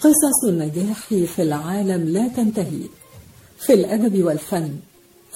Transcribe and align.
قصص 0.00 0.44
النجاح 0.48 1.06
في 1.08 1.42
العالم 1.42 2.08
لا 2.08 2.28
تنتهي. 2.28 2.82
في 3.58 3.74
الأدب 3.74 4.24
والفن 4.24 4.76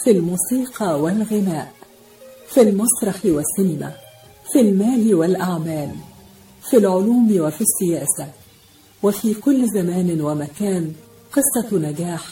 في 0.05 0.11
الموسيقى 0.11 1.01
والغناء 1.01 1.73
في 2.49 2.61
المسرح 2.61 3.17
والسينما 3.25 3.93
في 4.53 4.61
المال 4.61 5.15
والأعمال 5.15 5.91
في 6.71 6.77
العلوم 6.77 7.41
وفي 7.41 7.61
السياسة 7.61 8.33
وفي 9.03 9.35
كل 9.35 9.69
زمان 9.75 10.21
ومكان 10.21 10.93
قصة 11.37 11.79
نجاح 11.79 12.23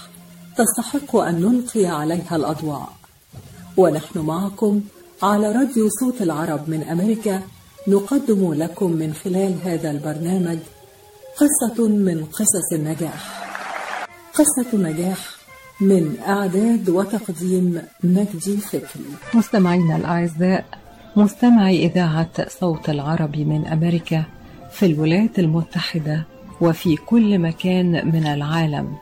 تستحق 0.57 1.17
أن 1.17 1.40
نلقي 1.40 1.86
عليها 1.86 2.36
الأضواء. 2.36 2.89
ونحن 3.77 4.18
معكم 4.18 4.80
على 5.22 5.53
راديو 5.53 5.89
صوت 6.00 6.22
العرب 6.22 6.68
من 6.68 6.82
أمريكا 6.82 7.43
نقدم 7.89 8.54
لكم 8.54 8.93
من 8.93 9.14
خلال 9.14 9.54
هذا 9.64 9.90
البرنامج 9.90 10.58
قصة 11.36 11.89
من 11.89 12.25
قصص 12.25 12.72
النجاح. 12.72 13.44
قصة 14.35 14.79
نجاح 14.79 15.18
من 15.80 16.16
إعداد 16.27 16.89
وتقديم 16.91 17.82
مجدي 18.05 18.57
فكري 18.57 19.05
مستمعينا 19.35 19.96
الأعزاء 19.96 20.64
مستمعي 21.16 21.86
إذاعة 21.86 22.49
صوت 22.61 22.91
العربي 22.91 23.44
من 23.44 23.66
أمريكا 23.66 24.25
في 24.72 24.86
الولايات 24.86 25.39
المتحدة 25.39 26.27
وفي 26.61 26.96
كل 26.96 27.39
مكان 27.39 28.07
من 28.13 28.26
العالم. 28.26 28.93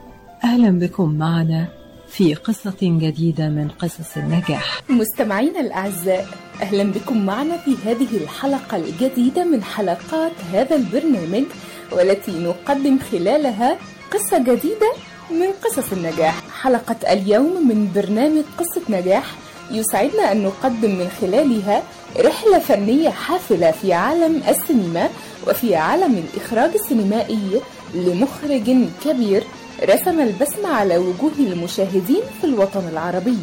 أهلا 0.45 0.71
بكم 0.79 1.15
معنا 1.19 1.69
في 2.09 2.35
قصة 2.35 2.77
جديدة 2.83 3.49
من 3.49 3.69
قصص 3.69 4.17
النجاح. 4.17 4.81
مستمعينا 4.89 5.61
الأعزاء 5.61 6.27
أهلا 6.63 6.85
بكم 6.93 7.27
معنا 7.27 7.57
في 7.57 7.77
هذه 7.87 8.17
الحلقة 8.17 8.77
الجديدة 8.77 9.45
من 9.45 9.63
حلقات 9.65 10.33
هذا 10.53 10.77
البرنامج 10.77 11.45
والتي 11.93 12.33
نقدم 12.45 12.99
خلالها 13.13 13.79
قصة 14.13 14.39
جديدة 14.39 14.93
من 15.31 15.47
قصص 15.65 15.93
النجاح. 15.93 16.43
حلقة 16.63 17.13
اليوم 17.13 17.69
من 17.69 17.93
برنامج 17.95 18.43
قصة 18.59 18.83
نجاح 18.99 19.25
يسعدنا 19.73 20.33
أن 20.33 20.43
نقدم 20.43 20.91
من 20.91 21.09
خلالها 21.21 21.83
رحلة 22.21 22.59
فنية 22.59 23.11
حافلة 23.11 23.71
في 23.71 23.93
عالم 23.93 24.43
السينما 24.49 25.09
وفي 25.49 25.77
عالم 25.77 26.25
الإخراج 26.25 26.71
السينمائي 26.75 27.61
لمخرج 27.95 28.77
كبير 29.05 29.45
رسم 29.89 30.21
البسمة 30.21 30.69
على 30.69 30.99
وجوه 30.99 31.33
المشاهدين 31.39 32.23
في 32.41 32.45
الوطن 32.47 32.89
العربي 32.93 33.39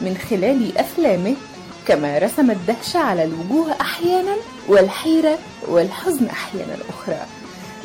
من 0.00 0.16
خلال 0.30 0.78
أفلامه 0.78 1.34
كما 1.86 2.18
رسم 2.18 2.50
الدهشة 2.50 2.98
على 2.98 3.24
الوجوه 3.24 3.72
أحيانا 3.80 4.34
والحيرة 4.68 5.38
والحزن 5.68 6.26
أحيانا 6.26 6.76
أخرى. 6.88 7.20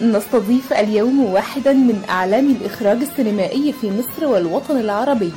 نستضيف 0.02 0.74
اليوم 0.74 1.26
واحدا 1.34 1.74
من 1.74 2.04
أعلام 2.10 2.56
الإخراج 2.62 2.98
السينمائي 3.02 3.74
في 3.82 3.92
مصر 3.92 4.26
والوطن 4.28 4.78
العربي 4.80 5.34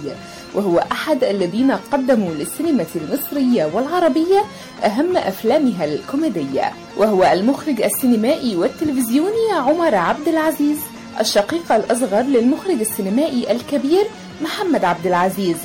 وهو 0.56 0.78
أحد 0.92 1.24
الذين 1.24 1.72
قدموا 1.72 2.30
للسينما 2.34 2.84
المصرية 2.96 3.70
والعربية 3.74 4.42
أهم 4.84 5.16
أفلامها 5.16 5.84
الكوميدية. 5.84 6.72
وهو 6.96 7.24
المخرج 7.24 7.82
السينمائي 7.82 8.56
والتلفزيوني 8.56 9.52
عمر 9.52 9.94
عبد 9.94 10.28
العزيز 10.28 10.78
الشقيق 11.20 11.72
الأصغر 11.72 12.22
للمخرج 12.22 12.80
السينمائي 12.80 13.52
الكبير 13.52 14.04
محمد 14.42 14.84
عبد 14.84 15.06
العزيز 15.06 15.56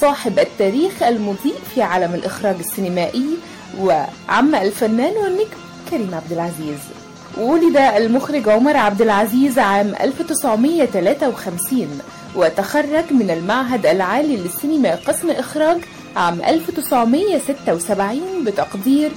صاحب 0.00 0.38
التاريخ 0.38 1.02
المضيء 1.02 1.54
في 1.74 1.82
عالم 1.82 2.14
الإخراج 2.14 2.56
السينمائي 2.58 3.26
وعم 3.80 4.54
الفنان 4.54 5.12
والنجم 5.16 5.44
كريم 5.90 6.14
عبد 6.14 6.32
العزيز. 6.32 6.78
ولد 7.38 7.76
المخرج 7.76 8.48
عمر 8.48 8.76
عبد 8.76 9.02
العزيز 9.02 9.58
عام 9.58 9.94
1953 10.00 12.00
وتخرج 12.36 13.04
من 13.12 13.30
المعهد 13.30 13.86
العالي 13.86 14.36
للسينما 14.36 14.94
قسم 14.94 15.30
إخراج 15.30 15.78
عام 16.16 16.40
1976 16.42 18.44
بتقدير 18.44 19.10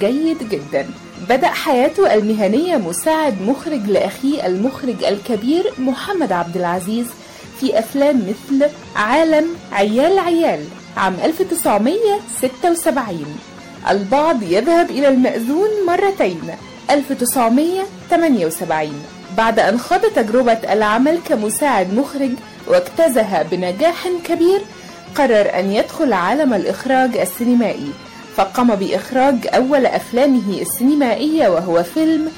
جيد 0.00 0.48
جدا. 0.48 0.86
بدأ 1.28 1.48
حياته 1.48 2.14
المهنية 2.14 2.76
مساعد 2.76 3.42
مخرج 3.42 3.80
لأخيه 3.86 4.46
المخرج 4.46 5.04
الكبير 5.04 5.72
محمد 5.78 6.32
عبد 6.32 6.56
العزيز 6.56 7.06
في 7.60 7.78
أفلام 7.78 8.22
مثل 8.28 8.66
عالم 8.96 9.46
عيال 9.72 10.18
عيال 10.18 10.64
عام 10.96 11.14
1976 11.24 13.24
البعض 13.90 14.42
يذهب 14.42 14.90
إلى 14.90 15.08
المأذون 15.08 15.68
مرتين 15.86 16.40
1978 16.90 18.92
بعد 19.36 19.58
أن 19.58 19.78
خاض 19.78 20.00
تجربة 20.00 20.52
العمل 20.72 21.18
كمساعد 21.28 21.94
مخرج 21.94 22.30
واجتازها 22.70 23.42
بنجاح 23.42 24.08
كبير 24.24 24.60
قرر 25.14 25.58
أن 25.58 25.70
يدخل 25.72 26.12
عالم 26.12 26.54
الإخراج 26.54 27.16
السينمائي 27.16 27.92
فقام 28.36 28.74
بإخراج 28.74 29.34
أول 29.54 29.86
أفلامه 29.86 30.60
السينمائية 30.60 31.48
وهو 31.48 31.82
فيلم 31.82 32.28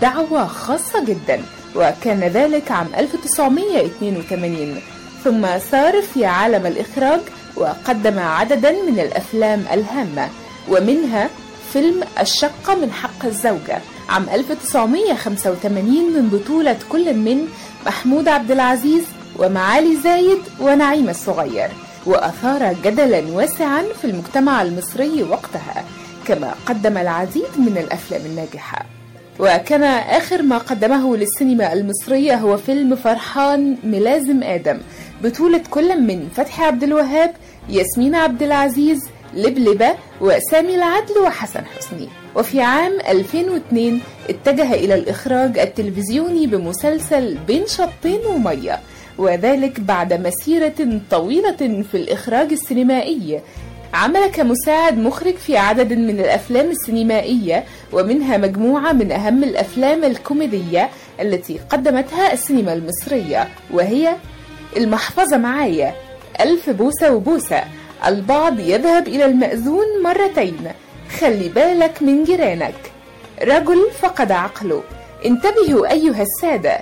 دعوة 0.00 0.46
خاصة 0.46 1.04
جدا 1.04 1.42
وكان 1.76 2.20
ذلك 2.20 2.70
عام 2.70 2.86
1982 2.98 4.80
ثم 5.24 5.46
سار 5.70 6.02
في 6.02 6.26
عالم 6.26 6.66
الإخراج 6.66 7.20
وقدم 7.56 8.18
عددا 8.18 8.72
من 8.72 9.00
الأفلام 9.00 9.64
الهامة 9.72 10.28
ومنها 10.68 11.28
فيلم 11.72 12.00
الشقة 12.20 12.74
من 12.74 12.92
حق 12.92 13.24
الزوجة 13.24 13.78
عام 14.08 14.26
1985 14.34 15.84
من 16.12 16.28
بطولة 16.32 16.76
كل 16.92 17.14
من 17.14 17.46
محمود 17.86 18.28
عبد 18.28 18.50
العزيز 18.50 19.02
ومعالي 19.40 19.96
زايد 19.96 20.38
ونعيم 20.60 21.08
الصغير 21.08 21.68
وأثار 22.06 22.72
جدلا 22.84 23.22
واسعا 23.32 23.82
في 24.00 24.04
المجتمع 24.04 24.62
المصري 24.62 25.22
وقتها 25.22 25.84
كما 26.26 26.54
قدم 26.66 26.98
العديد 26.98 27.44
من 27.58 27.78
الأفلام 27.78 28.20
الناجحة. 28.26 28.86
وكان 29.40 29.82
آخر 29.82 30.42
ما 30.42 30.58
قدمه 30.58 31.16
للسينما 31.16 31.72
المصرية 31.72 32.34
هو 32.34 32.56
فيلم 32.56 32.96
فرحان 32.96 33.76
ملازم 33.84 34.42
آدم 34.42 34.78
بطولة 35.24 35.62
كل 35.70 36.00
من 36.00 36.28
فتحي 36.36 36.64
عبد 36.64 36.82
الوهاب 36.82 37.32
ياسمين 37.68 38.14
عبد 38.14 38.42
العزيز 38.42 38.98
لبلبة 39.34 39.90
وسامي 40.20 40.74
العدل 40.74 41.18
وحسن 41.18 41.62
حسني. 41.78 42.08
وفي 42.36 42.60
عام 42.62 42.92
2002 43.08 44.00
اتجه 44.30 44.74
إلى 44.74 44.94
الإخراج 44.94 45.58
التلفزيوني 45.58 46.46
بمسلسل 46.46 47.38
بين 47.46 47.66
شطين 47.66 48.20
ومية 48.26 48.80
وذلك 49.18 49.80
بعد 49.80 50.12
مسيرة 50.12 51.00
طويلة 51.10 51.82
في 51.90 51.94
الإخراج 51.94 52.52
السينمائي. 52.52 53.40
عمل 53.94 54.26
كمساعد 54.26 54.98
مخرج 54.98 55.34
في 55.34 55.56
عدد 55.56 55.92
من 55.92 56.20
الأفلام 56.20 56.70
السينمائية 56.70 57.64
ومنها 57.92 58.36
مجموعة 58.36 58.92
من 58.92 59.12
أهم 59.12 59.44
الأفلام 59.44 60.04
الكوميدية 60.04 60.90
التي 61.20 61.60
قدمتها 61.70 62.32
السينما 62.32 62.72
المصرية 62.72 63.48
وهي 63.70 64.16
المحفظة 64.76 65.36
معايا. 65.36 65.94
ألف 66.40 66.70
بوسة 66.70 67.14
وبوسة. 67.14 67.64
البعض 68.06 68.58
يذهب 68.60 69.08
إلى 69.08 69.24
المأذون 69.24 69.86
مرتين. 70.04 70.58
خلي 71.20 71.48
بالك 71.48 72.02
من 72.02 72.24
جيرانك. 72.24 72.92
رجل 73.42 73.90
فقد 74.00 74.32
عقله. 74.32 74.82
انتبهوا 75.26 75.90
أيها 75.90 76.22
السادة. 76.22 76.80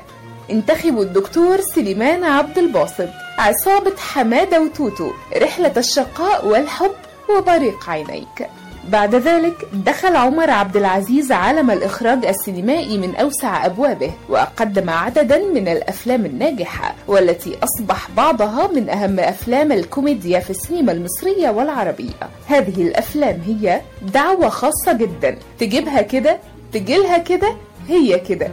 انتخبوا 0.50 1.03
الدكتور 1.03 1.60
سليمان 1.75 2.25
عبد 2.25 2.59
الباسط 2.59 3.09
عصابة 3.39 3.97
حمادة 3.97 4.62
وتوتو 4.62 5.10
رحلة 5.36 5.72
الشقاء 5.77 6.47
والحب 6.47 6.91
وبريق 7.36 7.91
عينيك. 7.91 8.47
بعد 8.89 9.15
ذلك 9.15 9.54
دخل 9.72 10.16
عمر 10.16 10.50
عبد 10.50 10.77
العزيز 10.77 11.33
عالم 11.33 11.71
الإخراج 11.71 12.27
السينمائي 12.27 12.98
من 12.98 13.16
أوسع 13.16 13.66
أبوابه 13.66 14.10
وقدم 14.28 14.91
عددا 14.91 15.39
من 15.39 15.68
الأفلام 15.68 16.24
الناجحة 16.27 16.95
والتي 17.09 17.59
أصبح 17.62 18.09
بعضها 18.16 18.66
من 18.66 18.89
أهم 18.89 19.21
أفلام 19.21 19.72
الكوميديا 19.72 20.41
في 20.41 20.50
السينما 20.50 20.92
المصرية 20.92 21.50
والعربية. 21.50 22.12
هذه 22.47 22.83
الأفلام 22.83 23.41
هي 23.47 23.80
دعوة 24.15 24.48
خاصة 24.48 24.92
جدا 24.92 25.39
تجيبها 25.59 26.03
كده 26.03 26.39
تجيلها 26.72 27.18
كده 27.18 27.54
هي 27.89 28.18
كده. 28.18 28.48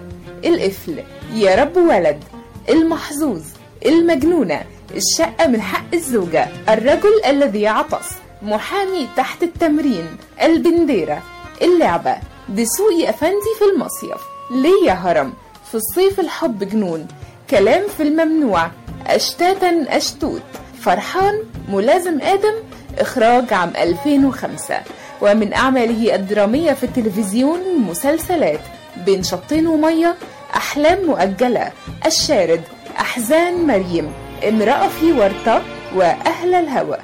القفل 0.46 1.04
يا 1.36 1.56
رب 1.56 1.78
ولد 1.78 2.24
المحظوظ 2.70 3.42
المجنونة 3.86 4.62
الشقة 4.96 5.48
من 5.48 5.62
حق 5.62 5.86
الزوجة 5.94 6.48
الرجل 6.70 7.22
الذي 7.28 7.68
عطس 7.68 8.10
محامي 8.42 9.08
تحت 9.18 9.44
التمرين 9.44 10.06
البنديرة 10.42 11.24
اللعبة 11.62 12.16
دسوقي 12.50 13.10
أفندي 13.10 13.52
في 13.60 13.66
المصيف 13.76 14.22
ليه 14.52 14.88
يا 14.90 14.94
هرم 14.94 15.34
في 15.72 15.76
الصيف 15.76 16.20
الحب 16.20 16.64
جنون 16.64 17.08
كلام 17.50 17.82
في 17.98 18.04
الممنوع 18.04 18.72
أشتاتا 19.08 19.86
أشتوت 19.98 20.42
فرحان 20.82 21.44
ملازم 21.70 22.22
آدم 22.22 22.54
إخراج 22.98 23.54
عام 23.54 23.74
2005 23.78 24.76
ومن 25.22 25.54
أعماله 25.54 26.16
الدرامية 26.16 26.74
في 26.74 26.84
التلفزيون 26.84 27.60
مسلسلات 27.90 28.60
بين 29.06 29.24
شطين 29.24 29.68
ومية 29.68 30.16
أحلام 30.56 31.06
مؤجلة. 31.08 31.72
الشارد 32.06 32.62
أحزان 33.00 33.68
مريم. 33.68 34.12
امرأة 34.50 34.88
في 34.88 35.12
ورطة 35.12 35.62
وأهل 35.96 36.54
الهوى. 36.54 36.98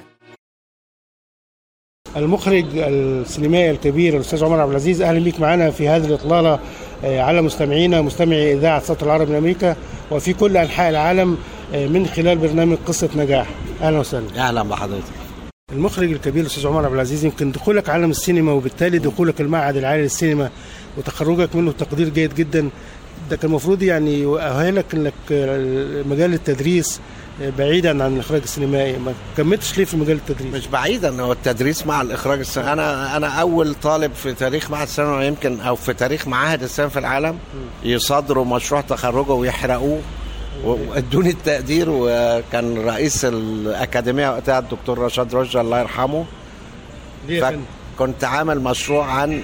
المخرج 2.15 2.65
السينمائي 2.77 3.71
الكبير 3.71 4.15
الأستاذ 4.15 4.43
عمر 4.43 4.59
عبد 4.59 4.69
العزيز 4.69 5.01
أهلا 5.01 5.19
بيك 5.19 5.39
معنا 5.39 5.71
في 5.71 5.87
هذه 5.89 6.05
الإطلالة 6.05 6.59
آه، 7.05 7.21
على 7.21 7.41
مستمعينا 7.41 8.01
مستمعي 8.01 8.53
إذاعة 8.53 8.79
صوت 8.79 9.03
العرب 9.03 9.29
من 9.29 9.35
أمريكا 9.35 9.75
وفي 10.11 10.33
كل 10.33 10.57
أنحاء 10.57 10.89
العالم 10.89 11.37
آه، 11.73 11.87
من 11.87 12.07
خلال 12.07 12.37
برنامج 12.37 12.77
قصة 12.87 13.09
نجاح. 13.15 13.47
أهلا 13.81 13.99
وسهلا. 13.99 14.47
أهلا 14.47 14.63
بحضرتك. 14.63 15.13
المخرج 15.71 16.11
الكبير 16.11 16.41
الأستاذ 16.41 16.67
عمر 16.67 16.85
عبد 16.85 16.93
العزيز 16.93 17.25
يمكن 17.25 17.51
دخولك 17.51 17.89
عالم 17.89 18.09
السينما 18.11 18.51
وبالتالي 18.51 18.97
دخولك 18.97 19.41
المعهد 19.41 19.77
العالي 19.77 20.01
للسينما 20.01 20.49
وتخرجك 20.97 21.55
منه 21.55 21.71
تقدير 21.71 22.09
جيد 22.09 22.35
جدا. 22.35 22.69
ده 23.31 23.37
كان 23.37 23.49
المفروض 23.49 23.81
يعني 23.83 24.19
يؤهلك 24.19 24.85
إنك 24.93 25.13
مجال 26.07 26.33
التدريس 26.33 26.99
بعيدا 27.57 28.03
عن 28.03 28.13
الإخراج 28.13 28.41
السينمائي. 28.41 28.97
ما 28.97 29.13
كملتش 29.37 29.77
ليه 29.77 29.85
في 29.85 29.97
مجال 29.97 30.15
التدريس؟ 30.17 30.53
مش 30.53 30.67
بعيدا 30.67 31.21
هو 31.21 31.31
التدريس 31.31 31.87
مع 31.87 32.01
الإخراج 32.01 32.39
السينمائي. 32.39 32.73
أنا 32.73 33.17
أنا 33.17 33.27
أول 33.27 33.75
طالب 33.75 34.13
في 34.13 34.33
تاريخ 34.33 34.71
معهد 34.71 34.87
السينما 34.87 35.25
يمكن 35.27 35.59
أو 35.59 35.75
في 35.75 35.93
تاريخ 35.93 36.27
معاهد 36.27 36.63
السينما 36.63 36.89
في 36.89 36.99
العالم 36.99 37.37
يصدروا 37.83 38.45
مشروع 38.45 38.81
تخرجه 38.81 39.31
ويحرقوه 39.31 40.01
وادوني 40.63 41.29
التقدير 41.29 41.85
وكان 41.89 42.77
رئيس 42.77 43.25
الأكاديمية 43.25 44.29
وقتها 44.29 44.59
الدكتور 44.59 44.97
رشاد 44.99 45.35
رشدي 45.35 45.61
الله 45.61 45.79
يرحمه. 45.79 46.25
ليه؟ 47.27 47.59
كنت 47.99 48.23
عامل 48.23 48.59
مشروع 48.59 49.05
عن 49.05 49.41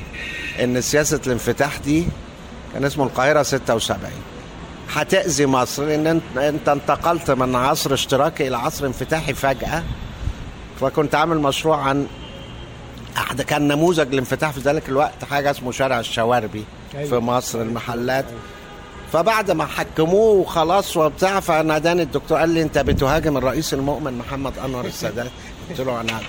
إن 0.64 0.82
سياسة 0.82 1.20
الانفتاح 1.28 1.78
دي 1.78 2.08
كان 2.78 2.86
اسمه 2.86 3.04
القاهرة 3.04 3.44
76 3.44 4.00
هتأذي 4.94 5.46
مصر 5.46 5.86
لأن 5.86 6.08
انت 6.08 6.38
أنت 6.38 6.70
انتقلت 6.70 7.32
من 7.32 7.56
عصر 7.56 7.94
اشتراكي 7.94 8.48
إلى 8.48 8.58
عصر 8.58 8.86
انفتاحي 8.86 9.34
فجأة. 9.34 9.84
فكنت 10.82 11.16
عامل 11.16 11.38
مشروع 11.38 11.78
عن 11.78 12.08
أحد 13.18 13.42
كان 13.42 13.68
نموذج 13.68 14.08
الانفتاح 14.14 14.52
في 14.52 14.60
ذلك 14.60 14.90
الوقت 14.90 15.24
حاجة 15.30 15.52
اسمه 15.52 15.72
شارع 15.72 16.00
الشواربي. 16.00 16.64
في 16.92 17.16
مصر 17.16 17.62
المحلات. 17.62 18.26
فبعد 19.14 19.52
ما 19.52 19.66
حكموه 19.66 20.32
وخلاص 20.32 20.98
وبتاع 20.98 21.40
فناداني 21.40 22.02
الدكتور 22.02 22.38
قال 22.38 22.50
لي 22.50 22.62
أنت 22.62 22.78
بتهاجم 22.78 23.38
الرئيس 23.38 23.74
المؤمن 23.74 24.14
محمد 24.18 24.54
أنور 24.66 24.86
السادات. 24.86 25.32
قلت 25.70 25.80
له 25.80 26.02
أنا 26.02 26.20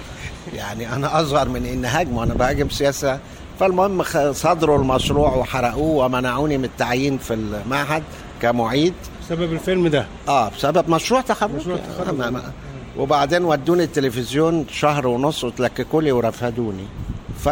يعني 0.54 0.92
أنا 0.94 1.20
أصغر 1.20 1.48
من 1.48 1.66
ان 1.66 1.84
هاجمه 1.84 2.24
أنا 2.24 2.34
بهاجم 2.34 2.68
سياسة 2.68 3.18
فالمهم 3.60 4.02
صدروا 4.32 4.78
المشروع 4.78 5.36
وحرقوه 5.36 6.04
ومنعوني 6.04 6.58
من 6.58 6.64
التعيين 6.64 7.18
في 7.18 7.34
المعهد 7.34 8.02
كمعيد. 8.42 8.94
بسبب 9.22 9.52
الفيلم 9.52 9.88
ده؟ 9.88 10.06
آه 10.28 10.48
بسبب 10.48 10.90
مشروع 10.90 11.20
تخرج 11.20 11.50
مشروع 11.54 11.76
تخرج. 11.76 12.42
وبعدين 12.98 13.44
ودوني 13.44 13.82
التلفزيون 13.84 14.66
شهر 14.70 15.06
ونص 15.06 15.44
وتلككوا 15.44 16.02
لي 16.02 16.12
ورفدوني. 16.12 16.84
ف 17.44 17.48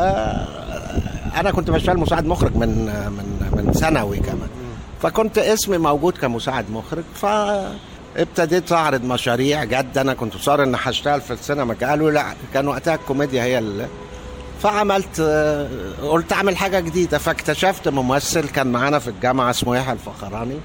أنا 1.37 1.51
كنت 1.51 1.71
بشتغل 1.71 1.99
مساعد 1.99 2.27
مخرج 2.27 2.57
من 2.57 2.69
من 2.89 3.51
من 3.53 3.73
ثانوي 3.73 4.19
كمان. 4.19 4.49
فكنت 5.03 5.39
اسمي 5.39 5.79
موجود 5.79 6.13
كمساعد 6.19 6.71
مخرج. 6.71 7.05
ف 7.15 7.27
ابتديت 8.17 8.73
أعرض 8.73 9.05
مشاريع 9.05 9.65
جد. 9.65 9.99
أنا 9.99 10.15
كنت 10.15 10.37
صار 10.37 10.63
ان 10.63 10.75
هشتغل 10.79 11.21
في 11.21 11.33
السينما. 11.33 11.77
قالوا 11.83 12.11
لا 12.11 12.25
كان 12.55 12.69
وقتها 12.69 12.95
الكوميديا 12.95 13.43
هي 13.43 13.59
اللي 13.59 13.87
فعملت 14.63 15.21
آه، 15.21 15.69
قلت 16.03 16.33
أعمل 16.33 16.57
حاجة 16.57 16.81
جديدة. 16.81 17.19
فاكتشفت 17.19 17.89
ممثل 17.89 18.49
كان 18.49 18.67
معانا 18.67 18.99
في 18.99 19.09
الجامعة 19.09 19.51
اسمه 19.51 19.77
يحيى 19.77 19.93
الفخراني. 19.93 20.57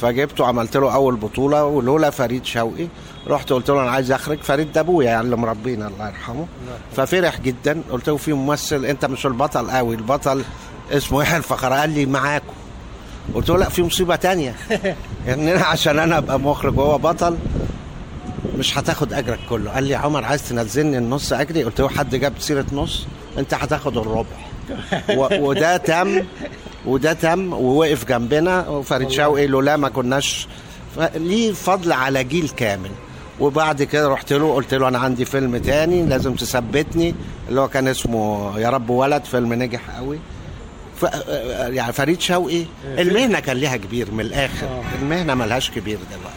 فجبته 0.00 0.46
عملت 0.46 0.76
له 0.76 0.94
أول 0.94 1.16
بطولة 1.16 1.64
ولولا 1.64 2.10
فريد 2.10 2.44
شوقي. 2.44 2.88
رحت 3.28 3.52
قلت 3.52 3.70
له 3.70 3.82
أنا 3.82 3.90
عايز 3.90 4.12
أخرج. 4.12 4.38
فريد 4.42 4.72
ده 4.72 4.80
أبويا 4.80 5.06
يعني 5.06 5.20
اللي 5.20 5.36
مربينا 5.36 5.88
الله 5.88 6.08
يرحمه. 6.08 6.46
ففرح 6.96 7.40
جدا. 7.40 7.82
قلت 7.90 8.08
له 8.08 8.16
في 8.16 8.32
ممثل 8.32 8.84
أنت 8.84 9.04
مش 9.04 9.26
البطل 9.26 9.70
قوي 9.70 9.94
البطل 9.96 10.42
اسمه 10.92 11.22
يحيى 11.22 11.36
الفخراني 11.36 11.80
قال 11.80 11.90
لي 11.90 12.06
معاكم 12.06 12.52
قلت 13.34 13.48
له 13.48 13.58
لا 13.58 13.68
في 13.68 13.82
مصيبة 13.82 14.16
تانية. 14.16 14.54
يعني 15.26 15.52
عشان 15.52 15.98
أنا 15.98 16.18
أبقى 16.18 16.40
مخرج 16.40 16.78
وهو 16.78 16.98
بطل 16.98 17.36
مش 18.58 18.78
هتاخد 18.78 19.12
أجرك 19.12 19.38
كله. 19.50 19.70
قال 19.70 19.84
لي 19.84 19.94
عمر 19.94 20.24
عايز 20.24 20.48
تنزلني 20.48 20.98
النص 20.98 21.32
أجري؟ 21.32 21.64
قلت 21.64 21.80
له 21.80 21.88
حد 21.88 22.14
جاب 22.14 22.32
سيرة 22.38 22.66
نص؟ 22.72 23.06
انت 23.38 23.54
هتاخد 23.54 23.96
الربع. 23.98 24.36
و- 25.16 25.28
وده 25.48 25.76
تم 25.76 26.22
وده 26.86 27.12
تم 27.12 27.52
ووقف 27.52 28.04
جنبنا 28.04 28.68
وفريد 28.68 29.10
شوقي 29.10 29.46
لولا 29.46 29.76
ما 29.76 29.88
كناش. 29.88 30.48
ف- 30.96 31.16
ليه 31.16 31.52
فضل 31.52 31.92
على 31.92 32.24
جيل 32.24 32.48
كامل. 32.48 32.90
وبعد 33.40 33.82
كده 33.82 34.08
رحت 34.08 34.32
له 34.32 34.54
قلت 34.54 34.74
له 34.74 34.88
أنا 34.88 34.98
عندي 34.98 35.24
فيلم 35.24 35.56
تاني 35.56 36.06
لازم 36.06 36.34
تثبتني 36.34 37.14
اللي 37.48 37.60
هو 37.60 37.68
كان 37.68 37.88
اسمه 37.88 38.58
يا 38.58 38.70
رب 38.70 38.90
ولد 38.90 39.24
فيلم 39.24 39.54
نجح 39.54 39.80
قوي. 39.96 40.18
ف... 41.00 41.06
يعني 41.68 41.92
فريد 41.92 42.20
شوقي 42.20 42.64
المهنة 42.98 43.40
كان 43.40 43.56
ليها 43.56 43.76
كبير 43.76 44.10
من 44.10 44.20
الآخر. 44.20 44.82
المهنة 45.02 45.34
ملهاش 45.34 45.70
كبير 45.70 45.98
دلوقتي. 46.10 46.35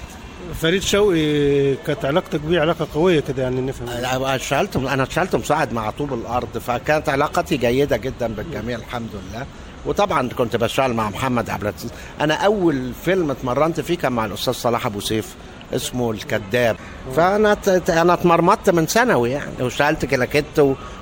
فريد 0.62 0.82
شوقي 0.82 1.76
كانت 1.76 2.06
علاقتك 2.06 2.40
بيه 2.40 2.60
علاقة 2.60 2.88
قوية 2.94 3.20
كده 3.20 3.44
يعني 3.44 3.62
نفهم. 3.62 3.90
أنا 3.90 4.36
اشتغلت 4.36 4.76
أنا 4.76 5.04
اشتغلت 5.04 5.36
مساعد 5.36 5.74
مع 5.74 5.90
طوب 5.90 6.14
الأرض 6.14 6.58
فكانت 6.58 7.10
علاقتي 7.10 7.58
جيدة 7.58 7.98
جدا 7.98 8.28
بالجميع 8.28 8.78
الحمد 8.78 9.10
لله. 9.14 9.46
وطبعا 9.86 10.30
كنت 10.30 10.56
بشتغل 10.56 10.94
مع 10.94 11.10
محمد 11.10 11.50
عبد 11.50 11.62
العزيز. 11.62 11.92
أنا 12.22 12.34
أول 12.34 12.92
فيلم 13.06 13.32
اتمرنت 13.32 13.80
فيه 13.80 13.98
كان 13.98 14.12
مع 14.12 14.26
الأستاذ 14.26 14.54
صلاح 14.54 14.86
أبو 14.86 15.00
سيف 15.00 15.36
اسمه 15.76 16.12
الكذاب. 16.12 16.76
فأنا 17.16 17.58
أنا 17.90 18.14
اتمرمطت 18.14 18.70
من 18.70 18.86
ثانوي 18.86 19.32
يعني 19.32 19.52
واشتغلت 19.60 20.06
كلاكيت 20.06 20.46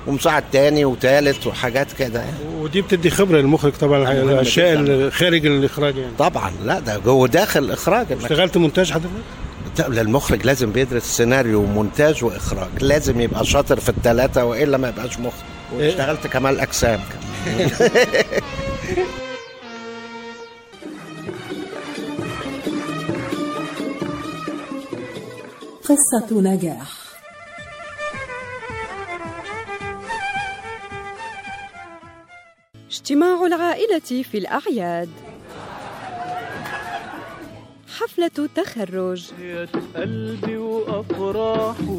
ومساعد 0.06 0.44
تاني 0.52 0.84
وتالت 0.84 1.46
وحاجات 1.46 1.92
كده 1.92 2.20
يعني. 2.20 2.36
ودي 2.60 2.82
بتدي 2.82 3.10
خبرة 3.10 3.38
للمخرج 3.38 3.72
طبعا 3.72 4.12
الأشياء 4.12 5.10
خارج 5.10 5.46
الاخراج 5.46 5.96
يعني. 5.96 6.12
طبعا 6.18 6.52
لا 6.64 6.78
ده 6.78 6.98
جوه 6.98 7.28
داخل 7.28 7.70
إخراج. 7.70 8.12
إنك 8.12 8.22
اشتغلت 8.22 8.56
مونتاج 8.56 8.92
حضرتك؟ 8.92 9.08
المخرج 9.80 10.46
لازم 10.46 10.72
بيدرس 10.72 11.02
سيناريو 11.02 11.62
ومونتاج 11.62 12.24
وإخراج. 12.24 12.68
لازم 12.80 13.20
يبقى 13.20 13.44
شاطر 13.44 13.80
في 13.80 13.88
الثلاثه 13.88 14.44
وإلا 14.44 14.76
ما 14.76 14.88
يبقاش 14.88 15.18
مخرج. 15.18 15.44
واشتغلت 15.74 16.26
كمال 16.26 16.60
أجسام 16.60 17.00
كمان. 17.46 17.70
قصة 25.88 26.40
نجاح. 26.40 27.08
اجتماع 32.90 33.46
العائلة 33.46 34.22
في 34.22 34.38
الأعياد. 34.38 35.27
حفلة 37.98 38.48
تخرج. 38.54 39.30
قلبي 39.96 40.56
وأفراحه 40.56 41.98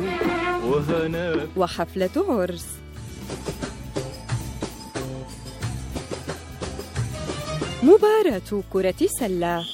وحفلة 1.58 2.10
عرس 2.18 2.66
مباراة 7.84 8.64
كرة 8.74 8.96
سلة. 9.20 9.66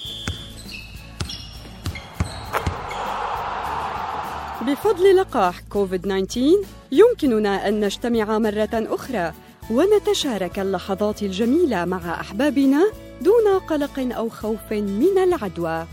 بفضل 4.68 5.16
لقاح 5.16 5.60
كوفيد 5.70 6.02
19 6.02 6.66
يمكننا 6.92 7.68
أن 7.68 7.80
نجتمع 7.80 8.38
مرة 8.38 8.70
أخرى 8.74 9.34
ونتشارك 9.72 10.60
اللحظات 10.60 11.24
الجميلة 11.24 11.86
مع 11.86 12.22
أحبابنا 12.22 12.92
دون 13.22 13.60
قلق 13.68 14.00
أو 14.00 14.30
خوف 14.30 14.72
من 14.72 15.18
العدوى. 15.18 15.86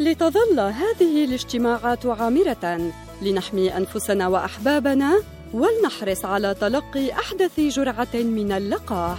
لتظل 0.00 0.60
هذه 0.60 1.24
الاجتماعات 1.24 2.06
عامرة. 2.06 2.92
لنحمي 3.22 3.76
أنفسنا 3.76 4.28
وأحبابنا 4.28 5.22
ولنحرص 5.52 6.24
على 6.24 6.54
تلقي 6.54 7.12
أحدث 7.12 7.60
جرعة 7.60 8.14
من 8.14 8.52
اللقاح. 8.52 9.18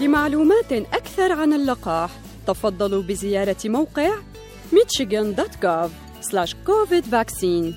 لمعلومات 0.00 0.72
أكثر 0.72 1.32
عن 1.32 1.52
اللقاح 1.52 2.10
تفضلوا 2.46 3.02
بزيارة 3.02 3.56
موقع 3.64 4.10
michigan.gov 4.72 5.90
covid 6.66 7.04
vaccine. 7.10 7.74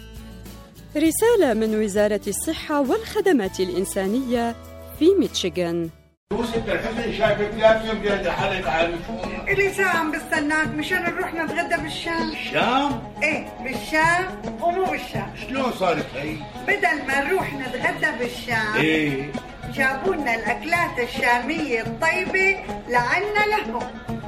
رسالة 0.97 1.53
من 1.53 1.83
وزارة 1.83 2.21
الصحة 2.27 2.81
والخدمات 2.81 3.59
الإنسانية 3.59 4.55
في 4.99 5.13
ميتشيغان 5.19 5.89
يوسف 6.33 6.69
الحسن 6.69 7.13
شايفك 7.17 7.51
لازم 7.57 7.99
بيد 8.01 8.27
حالك 8.29 8.67
عارف 8.67 8.99
إلي 9.47 9.73
ساعة 9.73 9.97
عم 9.97 10.11
بستناك 10.11 10.67
مشان 10.67 11.03
نروح 11.03 11.33
نتغدى 11.33 11.83
بالشام. 11.83 12.29
الشام 12.31 13.03
إيه 13.23 13.47
بالشام 13.63 14.41
ومو 14.61 14.85
بالشام. 14.85 15.33
شلون 15.47 15.71
صارت 15.71 16.05
هي؟ 16.15 16.35
بدل 16.67 17.07
ما 17.07 17.23
نروح 17.23 17.53
نتغدى 17.53 18.17
بالشام 18.19 18.75
إيه. 18.75 19.31
جابوا 19.73 20.15
لنا 20.15 20.35
الأكلات 20.35 20.99
الشامية 20.99 21.81
الطيبة 21.81 22.57
لعنا 22.89 23.45
لهم. 23.49 23.83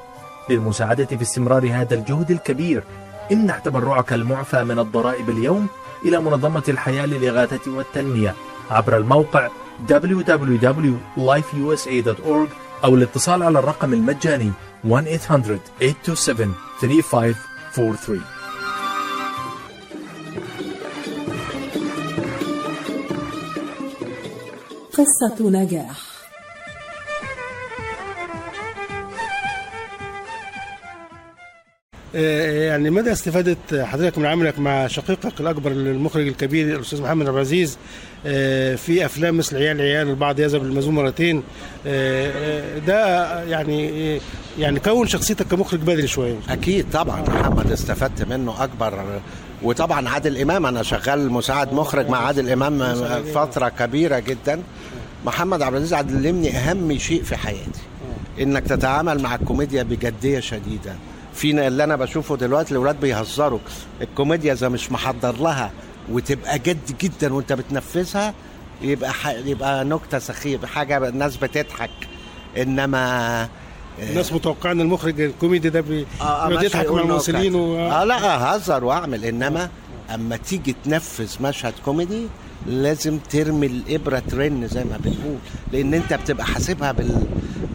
للمساعدة 0.49 1.05
في 1.05 1.21
استمرار 1.21 1.69
هذا 1.71 1.95
الجهد 1.95 2.31
الكبير. 2.31 2.83
امنح 3.31 3.59
تبرعك 3.59 4.13
المعفى 4.13 4.63
من 4.63 4.79
الضرائب 4.79 5.29
اليوم 5.29 5.67
إلى 6.05 6.19
منظمة 6.19 6.63
الحياة 6.69 7.05
للإغاثة 7.05 7.71
والتنمية. 7.71 8.35
عبر 8.71 8.97
الموقع 8.97 9.49
www.lifeusa.org 9.89 12.49
أو 12.83 12.95
الاتصال 12.95 13.43
على 13.43 13.59
الرقم 13.59 13.93
المجاني 13.93 14.51
1-800-827-3543 14.87 14.91
قصة 24.93 25.49
نجاح. 25.49 26.14
يعني 32.15 32.89
مدى 32.89 33.11
استفادة 33.11 33.57
حضرتك 33.85 34.17
من 34.17 34.25
عملك 34.25 34.59
مع 34.59 34.87
شقيقك 34.87 35.41
الأكبر 35.41 35.71
المخرج 35.71 36.27
الكبير 36.27 36.75
الأستاذ 36.75 37.01
محمد 37.01 37.27
عبد 37.27 37.35
العزيز 37.35 37.77
آه، 38.25 38.75
في 38.75 39.05
أفلام 39.05 39.37
مثل 39.37 39.57
عيال 39.57 39.81
عيال 39.81 40.09
البعض 40.09 40.39
يذهب 40.39 40.63
للمزون 40.63 40.95
مرتين 40.95 41.43
آه، 41.87 42.31
آه، 42.35 42.79
ده 42.79 43.43
يعني 43.43 44.19
يعني 44.59 44.79
كون 44.79 45.07
شخصيتك 45.07 45.47
كمخرج 45.47 45.79
بدري 45.79 46.07
شوية. 46.07 46.35
أكيد 46.49 46.85
طبعا 46.93 47.21
محمد 47.21 47.71
استفدت 47.71 48.27
منه 48.27 48.63
أكبر 48.63 49.19
وطبعا 49.63 50.09
عادل 50.09 50.41
إمام 50.41 50.65
أنا 50.65 50.83
شغال 50.83 51.31
مساعد 51.31 51.73
مخرج 51.73 52.09
مع 52.09 52.17
عادل 52.17 52.49
إمام 52.49 52.95
فترة 53.33 53.69
كبيرة 53.69 54.19
جدا. 54.19 54.61
محمد 55.25 55.61
عبد 55.61 55.75
العزيز 55.75 55.93
علمني 55.93 56.57
أهم 56.57 56.97
شيء 56.97 57.23
في 57.23 57.35
حياتي 57.35 57.81
إنك 58.41 58.63
تتعامل 58.63 59.21
مع 59.21 59.35
الكوميديا 59.35 59.83
بجدية 59.83 60.39
شديدة. 60.39 60.95
في 61.35 61.67
اللي 61.67 61.83
أنا 61.83 61.95
بشوفه 61.95 62.37
دلوقتي 62.37 62.71
الاولاد 62.71 62.99
بيهزروا. 62.99 63.59
الكوميديا 64.01 64.53
إذا 64.53 64.69
مش 64.69 64.91
محضر 64.91 65.37
لها 65.37 65.71
وتبقى 66.11 66.59
جد 66.59 66.97
جدا 67.01 67.33
وأنت 67.33 67.53
بتنفذها 67.53 68.33
يبقى 68.81 69.13
ح... 69.13 69.27
يبقى 69.27 69.85
نكتة 69.85 70.19
سخيفة 70.19 70.67
حاجة 70.67 71.09
الناس 71.09 71.37
بتضحك. 71.37 71.89
إنما 72.57 73.47
الناس 73.99 74.33
متوقعة 74.33 74.71
إن 74.71 74.81
المخرج 74.81 75.21
الكوميدي 75.21 75.69
ده 75.69 75.81
بي- 75.81 76.05
بيقعد 76.19 76.63
يضحك 76.63 76.91
مع 76.91 77.01
الممثلين 77.01 77.55
و... 77.55 77.77
آه 77.79 78.03
لا 78.03 78.35
اهزر 78.53 78.83
وأعمل. 78.83 79.25
إنما 79.25 79.69
أما 80.13 80.37
تيجي 80.37 80.75
تنفذ 80.85 81.43
مشهد 81.43 81.73
كوميدي 81.85 82.27
لازم 82.67 83.17
ترمي 83.29 83.67
الإبرة 83.67 84.19
ترن 84.19 84.67
زي 84.67 84.83
ما 84.83 84.97
بنقول 85.03 85.37
لأن 85.73 85.93
أنت 85.93 86.13
بتبقى 86.13 86.45
حاسبها 86.45 86.91
بال... 86.91 87.23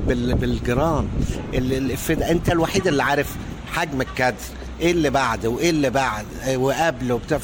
بال... 0.09 0.35
بالجرام 0.35 1.09
ال... 1.54 1.97
أنت 2.23 2.50
الوحيد 2.52 2.87
اللي 2.87 3.02
عارف 3.02 3.37
حجم 3.73 4.00
الكادر 4.00 4.37
إيه 4.80 4.90
اللي 4.90 5.11
بعد 5.11 5.47
وإيه 5.47 5.70
اللي 5.70 5.90
بعد 5.90 6.25
آه، 6.42 6.56
وقبل 6.56 7.12
وبتاع. 7.12 7.38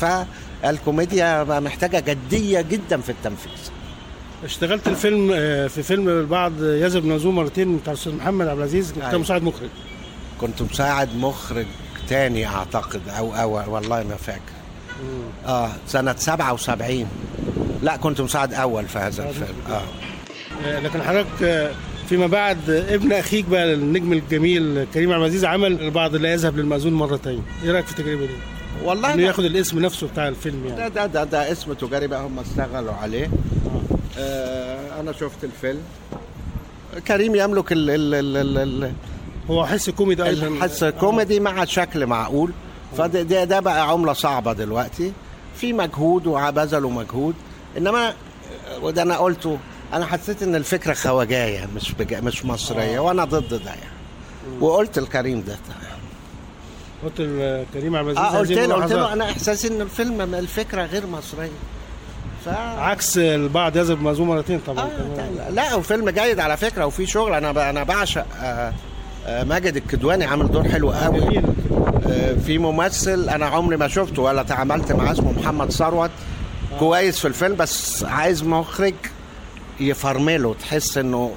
فالكوميديا 0.62 1.43
بقى 1.43 1.62
محتاجة 1.62 2.00
جدية 2.00 2.61
جدا 2.61 3.00
في 3.00 3.11
التنفيذ. 3.11 3.53
اشتغلت 4.45 4.88
الفيلم 4.88 5.31
آه، 5.35 5.67
في 5.67 5.83
فيلم 5.83 6.09
البعض 6.09 6.53
يذهب 6.62 7.05
للمزون 7.05 7.35
مرتين 7.35 7.76
بتاع 7.76 7.93
الأستاذ 7.93 8.15
محمد 8.15 8.47
عبد 8.49 8.59
العزيز 8.59 8.93
كنت 8.93 9.05
أيوة. 9.05 9.19
مساعد 9.19 9.43
مخرج. 9.43 9.69
كنت 10.41 10.62
مساعد 10.62 11.09
مخرج 11.17 11.67
تاني 12.09 12.47
أعتقد 12.47 13.00
أو 13.09 13.35
أو 13.35 13.75
والله 13.75 14.03
ما 14.03 14.17
فاكر. 14.17 14.56
آه 15.47 15.71
سنة 15.87 16.15
77 16.19 17.07
لا 17.83 17.97
كنت 17.97 18.21
مساعد 18.21 18.55
أول 18.55 18.85
في 18.85 18.99
هذا 18.99 19.29
الفيلم. 19.29 19.47
آه. 19.71 19.83
آه، 20.67 20.81
لكن 20.81 21.03
حضرتك 21.03 21.43
آه، 21.43 21.71
فيما 22.09 22.26
بعد 22.26 22.71
آه، 22.71 22.95
ابن 22.95 23.12
أخيك 23.12 23.45
بقى 23.45 23.75
النجم 23.75 24.12
الجميل 24.12 24.87
كريم 24.95 25.12
عبد 25.12 25.21
العزيز 25.23 25.45
عمل 25.45 25.81
البعض 25.81 26.15
لا 26.17 26.33
يذهب 26.33 26.57
للمأذون 26.59 26.93
مرتين 26.93 27.43
إيه 27.65 27.71
رأيك 27.73 27.85
في 27.87 27.99
التجربة 27.99 28.26
دي؟ 28.26 28.33
والله 28.85 29.15
إنه. 29.15 29.23
ياخد 29.23 29.45
الاسم 29.45 29.79
نفسه 29.79 30.07
بتاع 30.09 30.29
الفيلم 30.29 30.67
يعني. 30.67 30.76
ده 30.79 30.88
ده 30.88 31.07
ده, 31.07 31.25
ده 31.25 31.53
اسم 31.53 31.73
تجاري 31.73 32.07
بقى 32.07 32.21
هم 32.26 32.38
اشتغلوا 32.38 32.93
عليه. 32.93 33.31
آه 34.19 35.00
أنا 35.00 35.12
شفت 35.12 35.45
الفيلم. 35.45 35.81
كريم 37.09 37.35
يملك 37.35 37.73
ال 37.73 37.91
ال 37.91 38.15
ال 38.37 38.59
ال 38.85 38.93
هو 39.50 39.67
حس 39.67 39.91
كوميدي 39.91 40.25
أيضا. 40.25 40.47
الحس 40.47 40.85
كوميدي 40.85 41.41
مع 41.41 41.65
شكل 41.65 42.07
معقول. 42.07 42.50
فده 42.99 43.45
ده, 43.45 43.61
بقى 43.61 43.88
عملة 43.88 44.12
صعبة 44.12 44.52
دلوقتي. 44.52 45.12
في 45.57 45.73
مجهود 45.73 46.26
وبذلوا 46.26 46.90
مجهود. 46.90 47.35
إنما 47.78 48.14
وده 48.83 49.02
أنا 49.02 49.16
قلته 49.16 49.59
أنا 49.93 50.07
حسيت 50.07 50.43
إن 50.43 50.55
الفكرة 50.55 50.95
خواجاية 50.95 51.69
مش. 51.76 51.95
مش 52.12 52.45
مصرية 52.45 52.99
وأنا 52.99 53.25
ضد 53.25 53.49
ده 53.64 53.71
يعني. 53.71 53.81
وقلت 54.61 54.99
لكريم 54.99 55.40
ده. 55.47 55.57
قلت 57.05 57.21
لكريم 57.21 57.97
عبد 57.97 58.09
العزيز 58.09 58.35
آه 58.35 58.38
قلت 58.38 58.50
له 58.50 58.75
قلت 58.75 58.93
له. 58.93 59.12
أنا 59.12 59.25
احساسي 59.25 59.69
إن 59.69 59.81
الفيلم 59.81 60.35
الفكرة 60.35 60.83
غير 60.83 61.07
مصرية. 61.07 61.50
ف... 62.45 62.49
عكس 62.78 63.19
البعض 63.19 63.76
يذهب 63.76 63.97
للمأذون 63.99 64.28
مرتين 64.28 64.61
طبعا. 64.66 64.88
لا, 65.37 65.50
لا 65.50 65.75
وفيلم 65.75 66.11
جيد 66.11 66.40
على 66.40 66.57
فكرة 66.57 66.87
وفي 66.87 67.07
شغل. 67.07 67.35
أنا 67.35 67.71
أنا 67.71 67.83
بعشق 67.83 68.26
آه، 68.40 68.45
آه، 68.45 68.73
ماجد 69.28 69.76
الكدواني 69.76 70.25
عامل 70.25 70.50
دور 70.50 70.64
حلو 70.68 70.90
قوي. 70.90 71.38
آه، 72.06 72.35
في 72.47 72.59
ممثل 72.59 73.28
أنا 73.28 73.47
عمري 73.47 73.76
ما 73.76 73.88
شفته 73.88 74.23
ولا 74.23 74.42
تعاملت 74.42 74.92
معاه 74.92 75.12
اسمه 75.12 75.33
محمد 75.33 75.71
ثروت. 75.71 76.11
كويس 76.78 77.18
في 77.18 77.28
الفيلم 77.28 77.56
بس 77.56 78.04
عايز 78.04 78.42
مخرج 78.45 78.95
يفرمله 79.80 80.54
تحس 80.54 80.99
إنه 80.99 81.33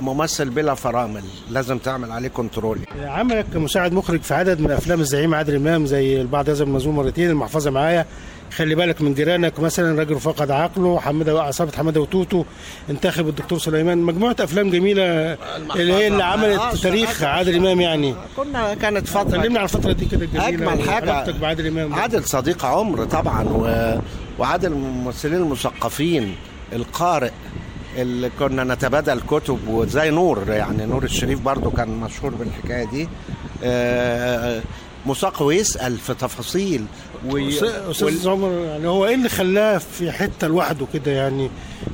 ممثل 0.00 0.50
بلا 0.50 0.74
فرامل. 0.74 1.22
لازم 1.50 1.78
تعمل 1.78 2.12
عليه 2.12 2.28
control 2.28 2.78
عملك 3.04 3.46
كمساعد 3.54 3.92
مخرج 3.92 4.20
في 4.20 4.34
عدد 4.34 4.60
من 4.60 4.70
أفلام 4.70 5.00
الزعيم 5.00 5.34
عادل 5.34 5.56
إمام 5.56 5.86
زي 5.86 6.20
البعض 6.20 6.48
يذهب 6.48 6.66
للمأذون 6.66 6.94
مرتين 6.94 7.30
المحفظة 7.30 7.70
معايا. 7.70 8.06
خلي 8.56 8.74
بالك 8.74 9.02
من 9.02 9.14
جيرانك 9.14 9.60
مثلا 9.60 10.00
رجل 10.00 10.20
فقد 10.20 10.50
عقله 10.50 11.00
حماده 11.00 11.42
عصابه 11.42 11.72
حماده 11.76 12.00
وتوتو 12.00 12.44
انتخب 12.90 13.28
الدكتور 13.28 13.58
سليمان. 13.58 13.98
مجموعة 13.98 14.36
أفلام 14.40 14.70
جميلة 14.70 15.02
اللي 15.02 15.92
هي 15.92 16.06
اللي 16.06 16.22
آه، 16.22 16.26
عملت 16.26 16.76
تاريخ 16.82 17.22
عادل 17.22 17.56
إمام 17.56 17.80
يعني. 17.80 18.14
كنا 18.36 18.74
كانت 18.74 19.08
فترة 19.08 19.40
كلمنا 19.40 19.58
على 19.58 19.64
الفترة 19.68 19.92
دي 19.92 20.04
كده 20.04 20.24
الجميله 20.24 20.48
أجمل 20.48 20.90
حاجة. 20.90 21.12
علاقتك 21.12 21.34
بعادل 21.34 21.66
إمام 21.66 21.94
عادل 21.94 22.24
صديق 22.24 22.64
عمر 22.64 23.04
طبعا 23.04 23.44
و... 23.44 23.98
وعادل 24.38 24.72
الممثلين 24.72 25.42
المثقفين 25.42 26.34
القارئ. 26.72 27.30
اللي 27.96 28.30
كنا 28.38 28.64
نتبادل 28.64 29.20
كتب 29.20 29.68
وزي 29.68 30.10
نور 30.10 30.44
يعني 30.48 30.86
نور 30.86 31.04
الشريف 31.04 31.40
برضو 31.40 31.70
كان 31.70 31.88
مشهور 31.88 32.34
بالحكاية 32.34 32.84
دي. 32.84 33.08
آه، 33.64 34.62
مثقف 35.06 35.42
ويسأل 35.42 35.98
في 35.98 36.14
تفاصيل. 36.14 36.84
أستاذ 37.30 38.28
عمر 38.28 38.50
يعني 38.52 38.88
هو 38.88 39.06
إيه 39.06 39.14
اللي 39.14 39.28
خلاه 39.28 39.78
في 39.78 40.12
حتة 40.12 40.46
لوحده 40.46 40.86
كده؟ 40.94 41.10
يعني 41.12 41.50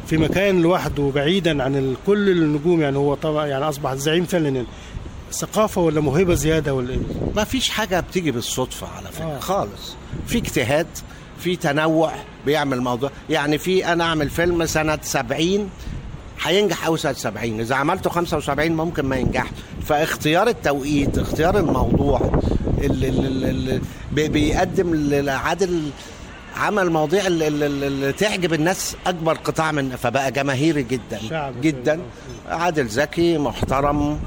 في 0.06 0.16
مكان 0.16 0.62
لوحده 0.62 1.10
بعيدا 1.14 1.62
عن 1.62 1.96
كل 2.06 2.28
النجوم 2.30 2.80
يعني 2.82 2.96
هو 2.98 3.14
طبعا 3.14 3.46
يعني 3.46 3.64
أصبح 3.68 3.94
زعيم 3.94 4.24
فعلا. 4.24 4.64
ثقافة 5.32 5.80
ولا 5.80 6.00
موهبة 6.00 6.34
زيادة 6.34 6.74
ولا 6.74 6.90
إيه؟ 6.90 6.98
ما 7.36 7.44
فيش 7.44 7.68
حاجة 7.70 8.00
بتيجي 8.00 8.30
بالصدفة 8.30 8.86
على 8.96 9.08
فكرة 9.12 9.24
آه. 9.36 9.38
خالص. 9.38 9.94
في 10.26 10.38
اجتهاد 10.38 10.86
في 11.38 11.56
تنوع 11.56 12.12
بيعمل 12.46 12.80
موضوع. 12.80 13.10
يعني 13.30 13.58
في 13.58 13.92
أنا 13.92 14.04
أعمل 14.04 14.30
فيلم 14.30 14.66
سنة 14.66 14.98
70 15.02 15.70
هينجح 16.42 16.94
سنة 16.96 17.12
70 17.12 17.60
إذا 17.60 17.74
عملته 17.74 18.10
75 18.10 18.72
ممكن 18.72 19.06
ما 19.06 19.16
ينجحش 19.16 19.50
فاختيار 19.82 20.48
التوقيت 20.48 21.18
اختيار 21.18 21.58
الموضوع 21.58 22.40
اللي, 22.78 23.08
اللي 23.08 23.80
بي- 24.12 24.28
بيقدم 24.28 24.94
لعادل 24.94 25.90
عمل 26.56 26.90
مواضيع 26.90 27.26
اللي, 27.26 27.48
اللي, 27.48 27.66
اللي 27.66 28.12
تعجب 28.12 28.52
الناس 28.54 28.96
أكبر 29.06 29.34
قطاع 29.34 29.72
من 29.72 29.96
فبقى 29.96 30.32
جماهيري 30.32 30.82
جدا. 30.82 31.52
جدا. 31.62 32.00
عادل 32.48 32.86
ذكي 32.86 33.38
محترم 33.38 34.20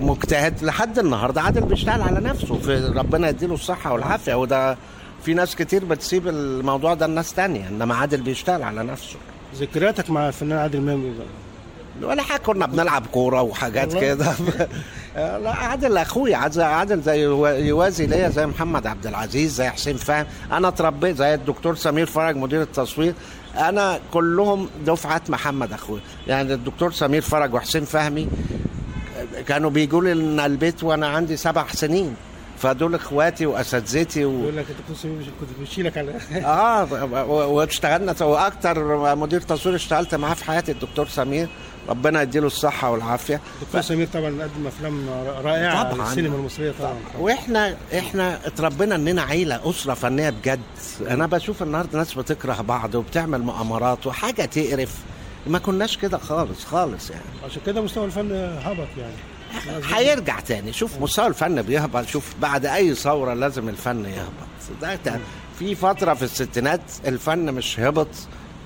مجتهد 0.00 0.64
لحد 0.64 0.98
النهارده. 0.98 1.40
عادل 1.42 1.60
بيشتغل 1.60 2.02
على 2.02 2.20
نفسه 2.20 2.54
في 2.58 2.92
ربنا 2.96 3.28
يديله 3.28 3.54
الصحة 3.54 3.92
والعافية. 3.92 4.34
وده 4.34 4.76
في 5.24 5.34
ناس 5.34 5.56
كتير 5.56 5.84
بتسيب 5.84 6.28
الموضوع 6.28 6.94
ده 6.94 7.06
لناس 7.06 7.34
تانية 7.34 7.68
إنما 7.68 7.94
عادل 7.94 8.20
بيشتغل 8.20 8.62
على 8.62 8.82
نفسه. 8.82 9.16
ذكرياتك 9.56 10.10
مع 10.10 10.28
الفنان 10.28 10.58
عادل 10.58 10.78
إمام 10.78 11.02
إيه 11.04 11.12
بقى؟ 11.18 11.26
ولا 12.02 12.22
حاجة 12.22 12.40
كنا 12.40 12.66
بنلعب 12.66 13.06
كورة 13.12 13.42
وحاجات؟ 13.42 13.94
كده. 13.96 14.32
لا 15.16 15.50
عادل 15.50 15.96
اخويا 15.96 16.36
عادل- 16.36 17.02
زي 17.02 17.22
يوازي 17.66 18.06
ليا 18.06 18.28
زي 18.28 18.46
محمد 18.46 18.86
عبد 18.86 19.06
العزيز 19.06 19.54
زي 19.54 19.68
حسين 19.70 19.96
فهمي. 19.96 20.26
أنا 20.52 20.68
اتربيت 20.68 21.16
زي 21.16 21.34
الدكتور 21.34 21.74
سمير 21.74 22.06
فرج 22.06 22.36
مدير 22.36 22.62
التصوير. 22.62 23.14
أنا 23.58 23.98
كلهم 24.12 24.68
دفعات 24.86 25.30
محمد 25.30 25.72
اخويا 25.72 26.00
يعني 26.26 26.54
الدكتور 26.54 26.92
سمير 26.92 27.22
فرج 27.22 27.54
وحسين 27.54 27.84
فهمي 27.84 28.28
كانوا 29.48 29.70
بيجوا 29.70 30.02
لي 30.02 30.14
لنا 30.14 30.46
البيت 30.46 30.84
وأنا 30.84 31.06
عندي 31.08 31.36
سبع 31.36 31.64
سنين. 31.72 32.14
فدول 32.58 32.94
إخواتي 32.94 33.46
وأساتذتي 33.46 34.24
و... 34.24 34.40
يقول 34.42 34.56
لك 34.56 34.66
أنت 34.70 34.78
كنت 35.02 35.12
كنت 35.40 35.60
بشيلك 35.60 35.98
على 35.98 36.12
آه 36.44 37.24
واشتغلنا 37.48 38.14
وأكتر 38.22 39.14
مدير 39.16 39.40
تصوير 39.40 39.74
اشتغلت 39.74 40.14
معاه 40.14 40.34
في 40.34 40.44
حياتي 40.44 40.72
الدكتور 40.72 41.08
سمير. 41.08 41.48
ربنا 41.88 42.22
يديله 42.22 42.46
الصحة 42.46 42.90
والعافية. 42.90 43.40
دكتور 43.62 43.80
سمير 43.80 44.06
طبعا 44.14 44.26
قدم 44.28 44.66
أفلام 44.66 45.08
رائعة 45.44 45.92
طبعاً. 45.94 46.08
السينما 46.08 46.36
المصرية 46.36 46.72
طبعا. 46.80 46.94
وإحنا 47.18 47.76
إحنا 47.98 48.46
اتربينا 48.46 48.94
إننا 48.94 49.22
عيلة 49.22 49.70
أسرة 49.70 49.94
فنية 49.94 50.30
بجد. 50.30 50.60
أنا 51.08 51.26
بشوف 51.26 51.62
النهارده 51.62 51.98
ناس 51.98 52.14
بتكره 52.14 52.60
بعض 52.62 52.94
وبتعمل 52.94 53.40
مؤامرات 53.42 54.06
وحاجة 54.06 54.44
تقرف. 54.44 54.94
ما 55.46 55.58
كناش 55.58 55.96
كده 55.96 56.18
خالص 56.18 56.64
خالص 56.64 57.10
يعني. 57.10 57.22
عشان 57.44 57.62
كده 57.66 57.80
مستوى 57.80 58.04
الفن 58.04 58.32
هبط 58.64 58.88
يعني. 58.98 59.14
هيرجع 59.94 60.40
تاني. 60.40 60.72
شوف 60.72 61.00
مستوى 61.00 61.26
الفن 61.26 61.62
بيهبط. 61.62 62.06
شوف 62.06 62.34
بعد 62.40 62.66
أي 62.66 62.94
ثورة 62.94 63.34
لازم 63.34 63.68
الفن 63.68 64.04
يهبط. 64.04 65.00
ده, 65.04 65.20
في 65.58 65.74
فترة 65.74 66.14
في 66.14 66.22
الستينات 66.22 66.80
الفن 67.06 67.54
مش 67.54 67.80
هبط. 67.80 68.08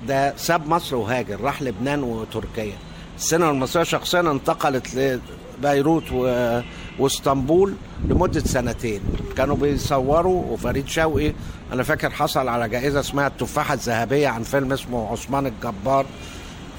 ده 0.09 0.37
ساب 0.37 0.69
مصر 0.69 0.97
وهاجر 0.97 1.41
راح 1.41 1.63
لبنان 1.63 2.03
وتركيا. 2.03 2.77
السينما 3.17 3.51
المصرية 3.51 3.85
شخصيا 3.85 4.21
انتقلت 4.21 5.19
لبيروت 5.59 6.05
و... 6.13 6.61
واسطنبول 6.99 7.75
لمدة 8.05 8.41
سنتين. 8.41 9.01
كانوا 9.37 9.57
بيصوروا 9.57 10.45
وفريد 10.45 10.89
شوقي 10.89 11.33
أنا 11.73 11.83
فاكر 11.83 12.11
حصل 12.11 12.49
على 12.49 12.69
جائزة 12.69 13.01
اسمها 13.01 13.27
التفاحة 13.27 13.75
الذهبية 13.75 14.29
عن 14.29 14.43
فيلم 14.43 14.73
اسمه 14.73 15.13
عثمان 15.13 15.47
الجبار. 15.47 16.07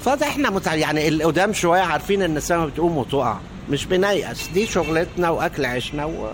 فده 0.04 0.26
إحنا 0.28 0.50
متع... 0.50 0.74
يعني 0.74 1.08
القدام 1.08 1.52
شوية 1.52 1.80
عارفين 1.80 2.22
إن 2.22 2.36
السما 2.36 2.66
بتقوم 2.66 2.96
وتقع. 2.96 3.36
مش 3.70 3.86
بنيأس. 3.86 4.48
دي 4.54 4.66
شغلتنا 4.66 5.30
وأكل 5.30 5.64
عيشنا 5.64 6.04
و... 6.04 6.28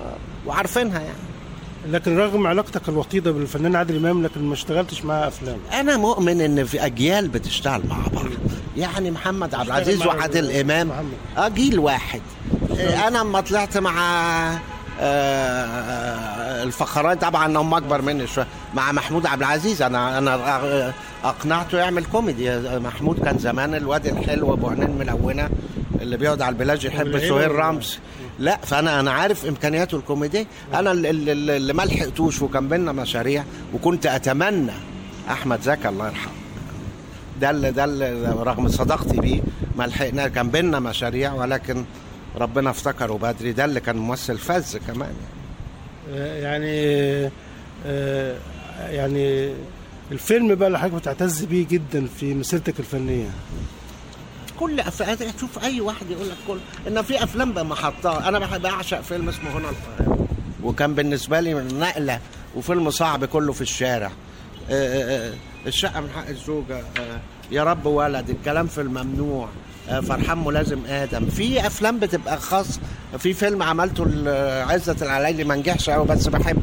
وعارفينها 0.47 1.01
يعني. 1.01 1.19
لكن 1.89 2.19
رغم 2.19 2.47
علاقتك 2.47 2.89
الوطيده 2.89 3.33
بالفنان 3.33 3.77
عادل 3.77 3.97
إمام 3.97 4.23
لكن 4.23 4.43
ما 4.43 4.55
اشتغلتش 4.55 5.05
معاه 5.05 5.29
أفلام. 5.29 5.59
أنا 5.73 5.97
مؤمن 5.97 6.41
إن 6.41 6.65
في 6.65 6.87
أجيال 6.87 7.29
بتشتغل 7.29 7.83
مع 7.89 7.97
بعض. 8.13 8.25
يعني 8.77 9.11
محمد 9.11 9.55
عبد 9.55 9.67
العزيز 9.67 10.07
وعادل 10.07 10.51
امام 10.51 10.89
محمد. 10.89 11.13
آه 11.39 11.49
جيل 11.49 11.79
واحد. 11.79 12.21
أنا 13.07 13.19
لما 13.19 13.41
طلعت 13.41 13.79
مع 13.79 13.93
آه، 15.01 16.63
الفخراني 16.63 17.21
طبعا 17.21 17.59
هم 17.59 17.75
أكبر 17.75 18.03
مني 18.03 18.27
شوية 18.27 18.47
مع 18.75 18.93
محمود 18.93 19.27
عبد 19.27 19.41
العزيز. 19.43 19.83
أنا 19.83 20.19
أنا 20.19 20.35
آه، 20.35 20.93
أقنعته 21.25 21.79
يعمل 21.79 22.05
كوميدي. 22.05 22.79
محمود 22.79 23.25
كان 23.25 23.39
زمان 23.39 23.75
الواد 23.75 24.07
الحلو 24.07 24.53
أبو 24.53 24.69
عينين 24.69 24.91
ملونة. 24.91 25.49
اللي 26.01 26.17
بيقعد 26.17 26.43
على 26.43 26.53
البلاج 26.53 26.85
يحب 26.85 27.07
والعيلة 27.07 27.29
سهير 27.29 27.53
رمزي 27.53 27.97
لا 28.39 28.57
فانا 28.57 29.01
أنا 29.01 29.11
عارف 29.11 29.47
إمكانياته 29.47 29.97
الكوميدية. 29.97 30.47
أنا 30.75 30.93
اللي, 30.93 31.11
اللي 31.57 31.73
ما 31.73 31.83
لحقتوش 31.83 32.43
وكان 32.43 32.69
بينا 32.69 32.93
مشاريع 32.93 33.45
وكنت 33.75 34.07
أتمنى 34.07 34.73
أحمد 35.31 35.63
زكي 35.63 35.89
الله 35.89 36.07
يرحمه. 36.07 36.33
ده 37.41 37.51
اللي 37.51 37.71
ده 37.73 37.85
اللي 37.85 38.33
رغم 38.43 38.69
صداقتي 38.69 39.21
بيه 39.21 39.41
ما 39.77 39.85
لحقنا 39.85 40.29
كان 40.29 40.51
بينا 40.51 40.81
مشاريع 40.81 41.33
ولكن 41.33 41.85
ربنا 42.37 42.71
افتكره 42.71 43.13
بدري. 43.13 43.53
ده 43.53 43.65
اللي 43.65 43.81
كان 43.81 43.97
ممثل 43.97 44.39
فز 44.39 44.77
كمان. 44.77 45.13
آه، 46.15 46.41
يعني 46.43 47.31
آه، 47.87 48.37
يعني 48.91 49.53
الفيلم 50.13 50.55
بقى 50.55 50.67
اللي 50.67 50.79
حضرتك 50.79 50.95
بتعتز 51.01 51.45
بيه 51.45 51.67
جدا 51.71 52.07
في 52.21 52.35
مسيرتك 52.35 52.81
الفنية. 52.81 53.29
كل 54.61 54.81
أف... 54.81 55.03
شوف 55.41 55.65
أي 55.65 55.81
واحد 55.81 56.11
يقول 56.11 56.29
لك 56.29 56.37
كل 56.49 56.59
ان 56.89 57.03
في 57.03 57.23
أفلام 57.25 57.53
بقى 57.53 57.65
محطات 57.65 58.23
أنا 58.23 58.39
بحب 58.39 58.67
اعشق 58.67 59.01
فيلم 59.01 59.29
اسمه 59.29 59.51
هنا 59.51 59.69
القاهره 59.71 60.27
وكان 60.63 60.95
بالنسبة 60.95 61.41
لي 61.41 61.55
نقلة 61.55 62.21
وفيلم 62.57 62.91
صعب 62.91 63.25
كله 63.25 63.53
في 63.53 63.61
الشارع. 63.61 64.11
آه، 64.71 64.73
آه، 64.73 65.29
آه، 65.29 65.35
الشقة 65.67 66.01
من 66.01 66.11
حق 66.11 66.29
الزوجة 66.29 66.83
يا 67.53 67.65
رب 67.65 67.87
ولد 67.87 68.31
الكلام 68.31 68.67
في 68.67 68.81
الممنوع. 68.81 69.49
فرحان 70.03 70.39
ملازم 70.45 70.79
آدم. 70.89 71.27
في 71.27 71.67
أفلام 71.67 71.99
بتبقى 71.99 72.37
خاص. 72.41 72.81
في 73.19 73.33
فيلم 73.33 73.63
عملته 73.63 74.05
عزت 74.73 75.03
العلايلي 75.03 75.45
ما 75.45 75.57
نجحش 75.57 75.91
قوي 75.91 76.07
بس 76.07 76.27
بحبه. 76.29 76.61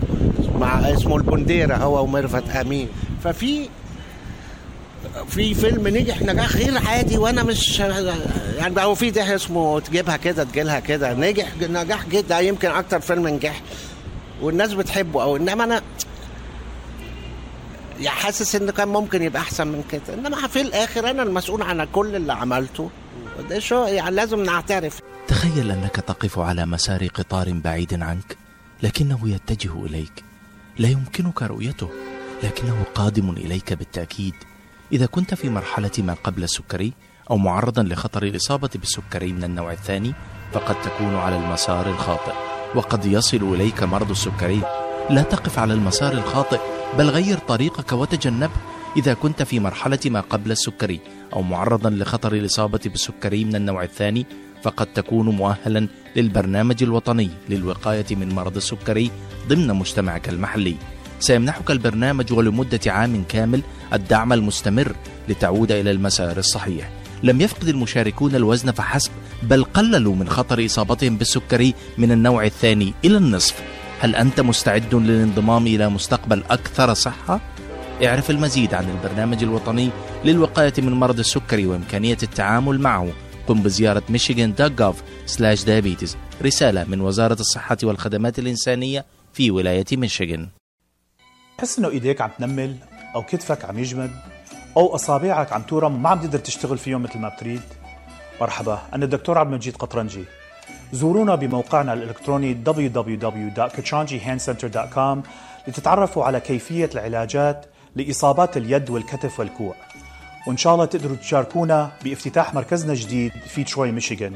مع 0.59 0.79
اسمه 0.79 1.15
البنديرة 1.17 1.75
هو 1.75 2.03
وميرفت 2.03 2.49
أمين. 2.55 2.89
ففي 3.23 3.69
في 5.29 5.53
فيلم 5.53 5.87
نجح 5.87 6.21
نجاح 6.21 6.55
غير 6.55 6.77
عادي 6.87 7.17
وأنا 7.17 7.43
مش 7.43 7.79
يعني 7.79 8.81
هو 8.81 8.95
في 8.95 9.11
ده 9.11 9.35
اسمه 9.35 9.79
تجيبها 9.79 10.17
كده 10.17 10.43
تجيلها 10.43 10.79
كده. 10.79 11.13
نجح 11.13 11.47
نجاح 11.61 12.07
جدا. 12.07 12.39
يمكن 12.39 12.67
أكتر 12.69 12.99
فيلم 12.99 13.27
نجح 13.27 13.61
والناس 14.41 14.73
بتحبه 14.73 15.23
أو 15.23 15.35
إنما 15.37 15.63
أنا 15.63 15.81
يعني 17.99 18.09
حاسس 18.19 18.55
إن 18.55 18.71
كان 18.71 18.87
ممكن 18.87 19.21
يبقى 19.23 19.41
أحسن 19.41 19.67
من 19.67 19.83
كده. 19.91 20.13
إنما 20.13 20.47
في 20.47 20.61
الآخر 20.61 21.09
أنا 21.09 21.23
المسؤول 21.23 21.61
عن 21.61 21.83
كل 21.83 22.15
اللي 22.15 22.33
عملته. 22.33 22.89
ده 23.49 23.59
شو 23.59 23.85
يعني 23.85 24.15
لازم 24.15 24.43
نعترف. 24.43 24.99
تخيل 25.27 25.71
أنك 25.71 25.95
تقف 25.95 26.39
على 26.39 26.65
مسار 26.65 27.07
قطار 27.07 27.51
بعيد 27.51 28.01
عنك 28.03 28.37
لكنه 28.83 29.19
يتجه 29.29 29.85
إليك. 29.85 30.23
لا 30.79 30.87
يمكنك 30.89 31.41
رؤيته 31.41 31.89
لكنه 32.43 32.83
قادم 32.95 33.29
إليك 33.29 33.73
بالتأكيد. 33.73 34.33
إذا 34.95 35.05
كنت 35.05 35.33
في 35.33 35.49
مرحلة 35.49 35.91
ما 35.99 36.13
قبل 36.13 36.43
السكري 36.43 36.93
أو 37.31 37.37
معرضا 37.37 37.83
لخطر 37.83 38.23
الإصابة 38.23 38.69
بالسكري 38.75 39.33
من 39.33 39.43
النوع 39.43 39.71
الثاني 39.71 40.13
فقد 40.53 40.81
تكون 40.81 41.15
على 41.15 41.37
المسار 41.37 41.89
الخاطئ 41.89 42.33
وقد 42.75 43.05
يصل 43.05 43.53
إليك 43.53 43.83
مرض 43.83 44.09
السكري. 44.09 44.61
لا 45.09 45.21
تقف 45.21 45.59
على 45.59 45.73
المسار 45.73 46.13
الخاطئ 46.13 46.59
بل 46.97 47.09
غير 47.09 47.37
طريقك 47.37 47.91
وتجنبه 47.91 48.53
إذا 48.97 49.13
كنت 49.13 49.43
في 49.43 49.59
مرحلة 49.59 49.99
ما 50.05 50.19
قبل 50.19 50.51
السكري 50.51 50.99
أو 51.33 51.41
معرضا 51.41 51.89
لخطر 51.89 52.33
الإصابة 52.33 52.79
بالسكري 52.85 53.45
من 53.45 53.55
النوع 53.55 53.83
الثاني 53.83 54.25
فقد 54.63 54.87
تكون 54.93 55.29
مؤهلا 55.29 55.87
للبرنامج 56.15 56.83
الوطني 56.83 57.29
للوقاية 57.49 58.15
من 58.15 58.35
مرض 58.35 58.55
السكري 58.55 59.11
ضمن 59.47 59.67
مجتمعك 59.67 60.29
المحلي. 60.29 60.75
سيمنحك 61.19 61.71
البرنامج 61.71 62.33
ولمدة 62.33 62.79
عام 62.87 63.23
كامل 63.29 63.61
الدعم 63.93 64.33
المستمر 64.33 64.95
لتعود 65.29 65.71
إلى 65.71 65.91
المسار 65.91 66.37
الصحيح. 66.37 66.89
لم 67.23 67.41
يفقد 67.41 67.67
المشاركون 67.67 68.35
الوزن 68.35 68.71
فحسب 68.71 69.11
بل 69.43 69.63
قللوا 69.63 70.15
من 70.15 70.29
خطر 70.29 70.65
إصابتهم 70.65 71.17
بالسكري 71.17 71.73
من 71.97 72.11
النوع 72.11 72.45
الثاني 72.45 72.93
إلى 73.05 73.17
النصف. 73.17 73.63
هل 73.99 74.15
أنت 74.15 74.41
مستعد 74.41 74.95
للانضمام 74.95 75.67
إلى 75.67 75.89
مستقبل 75.89 76.43
أكثر 76.49 76.93
صحة؟ 76.93 77.41
اعرف 78.05 78.31
المزيد 78.31 78.73
عن 78.73 78.89
البرنامج 78.89 79.43
الوطني 79.43 79.89
للوقاية 80.25 80.73
من 80.77 80.91
مرض 80.91 81.19
السكري 81.19 81.65
وإمكانية 81.65 82.17
التعامل 82.23 82.79
معه. 82.79 83.07
قم 83.47 83.61
بزيارة 83.61 84.03
michigan.gov/diabetes 84.13 86.15
رسالة 86.41 86.83
من 86.83 87.01
وزارة 87.01 87.39
الصحة 87.39 87.77
والخدمات 87.83 88.39
الإنسانية 88.39 89.05
في 89.33 89.51
ولاية 89.51 89.85
ميشيغان 89.91 90.47
تحس 91.57 91.79
إنه 91.79 91.89
إيديك 91.89 92.21
عم 92.21 92.29
تنمل 92.39 92.75
أو 93.15 93.23
كتفك 93.23 93.65
عم 93.65 93.79
يجمد 93.79 94.11
أو 94.77 94.95
أصابعك 94.95 95.53
عم 95.53 95.61
تورم 95.61 95.95
وما 95.95 96.09
عم 96.09 96.19
تقدر 96.19 96.39
تشتغل 96.39 96.77
فيهم 96.77 97.03
مثل 97.03 97.19
ما 97.19 97.29
بتريد. 97.29 97.61
مرحبا 98.41 98.81
أنا 98.93 99.05
الدكتور 99.05 99.37
عبد 99.37 99.49
المجيد 99.49 99.75
قطرنجي. 99.75 100.23
زورونا 100.93 101.35
بموقعنا 101.35 101.93
الإلكتروني 101.93 102.57
www.kachanjihandcenter.com 102.65 105.17
لتتعرفوا 105.67 106.25
على 106.25 106.39
كيفية 106.39 106.89
العلاجات 106.93 107.65
لإصابات 107.95 108.57
اليد 108.57 108.89
والكتف 108.89 109.39
والكوع. 109.39 109.75
وإن 110.47 110.57
شاء 110.57 110.73
الله 110.73 110.85
تقدروا 110.85 111.15
تشاركونا 111.15 111.91
بافتتاح 112.03 112.53
مركزنا 112.53 112.93
الجديد 112.93 113.31
في 113.31 113.63
تروي 113.63 113.91
ميشيغان. 113.91 114.35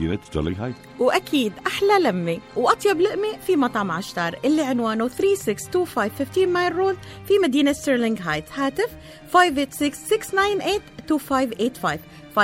مدينة 0.01 0.19
ستيرلينغ 0.23 0.63
هايت 0.65 0.75
وأكيد 0.99 1.53
أحلى 1.67 1.99
لمة 1.99 2.39
وأطيب 2.55 3.01
لقمة 3.01 3.37
في 3.47 3.55
مطعم 3.55 3.91
عشتار 3.91 4.35
اللي 4.45 4.61
عنوانه 4.61 5.07
3625 5.07 6.09
15 6.09 6.47
Mile 6.47 6.75
Road 6.75 6.97
في 7.27 7.33
مدينة 7.43 7.73
ستيرلينغ 7.73 8.17
هايتس. 8.21 8.45
هاتف 8.55 8.89
586-698-2585 9.33 9.37
586-698-2585 12.37 12.41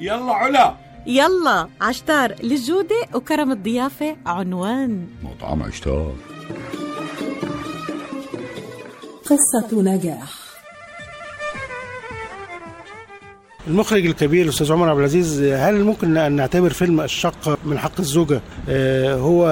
يلا 0.00 0.32
علا. 0.32 0.74
يلا 1.06 1.68
عشتار 1.80 2.34
للجودة 2.42 2.96
وكرم 3.14 3.52
الضيافة 3.52 4.16
عنوان. 4.26 5.06
مطعم 5.22 5.62
عشتار. 5.62 6.14
قصة 9.24 9.82
نجاح. 9.82 10.45
المخرج 13.66 14.06
الكبير 14.06 14.44
الاستاذ 14.44 14.72
عمر 14.72 14.88
عبد 14.88 14.98
العزيز 14.98 15.42
هل 15.42 15.84
ممكن 15.84 16.16
أن 16.16 16.32
نعتبر 16.32 16.72
فيلم 16.72 17.00
الشقه 17.00 17.58
من 17.64 17.78
حق 17.78 17.92
الزوجة 17.98 18.40
آه، 18.68 19.14
هو 19.14 19.48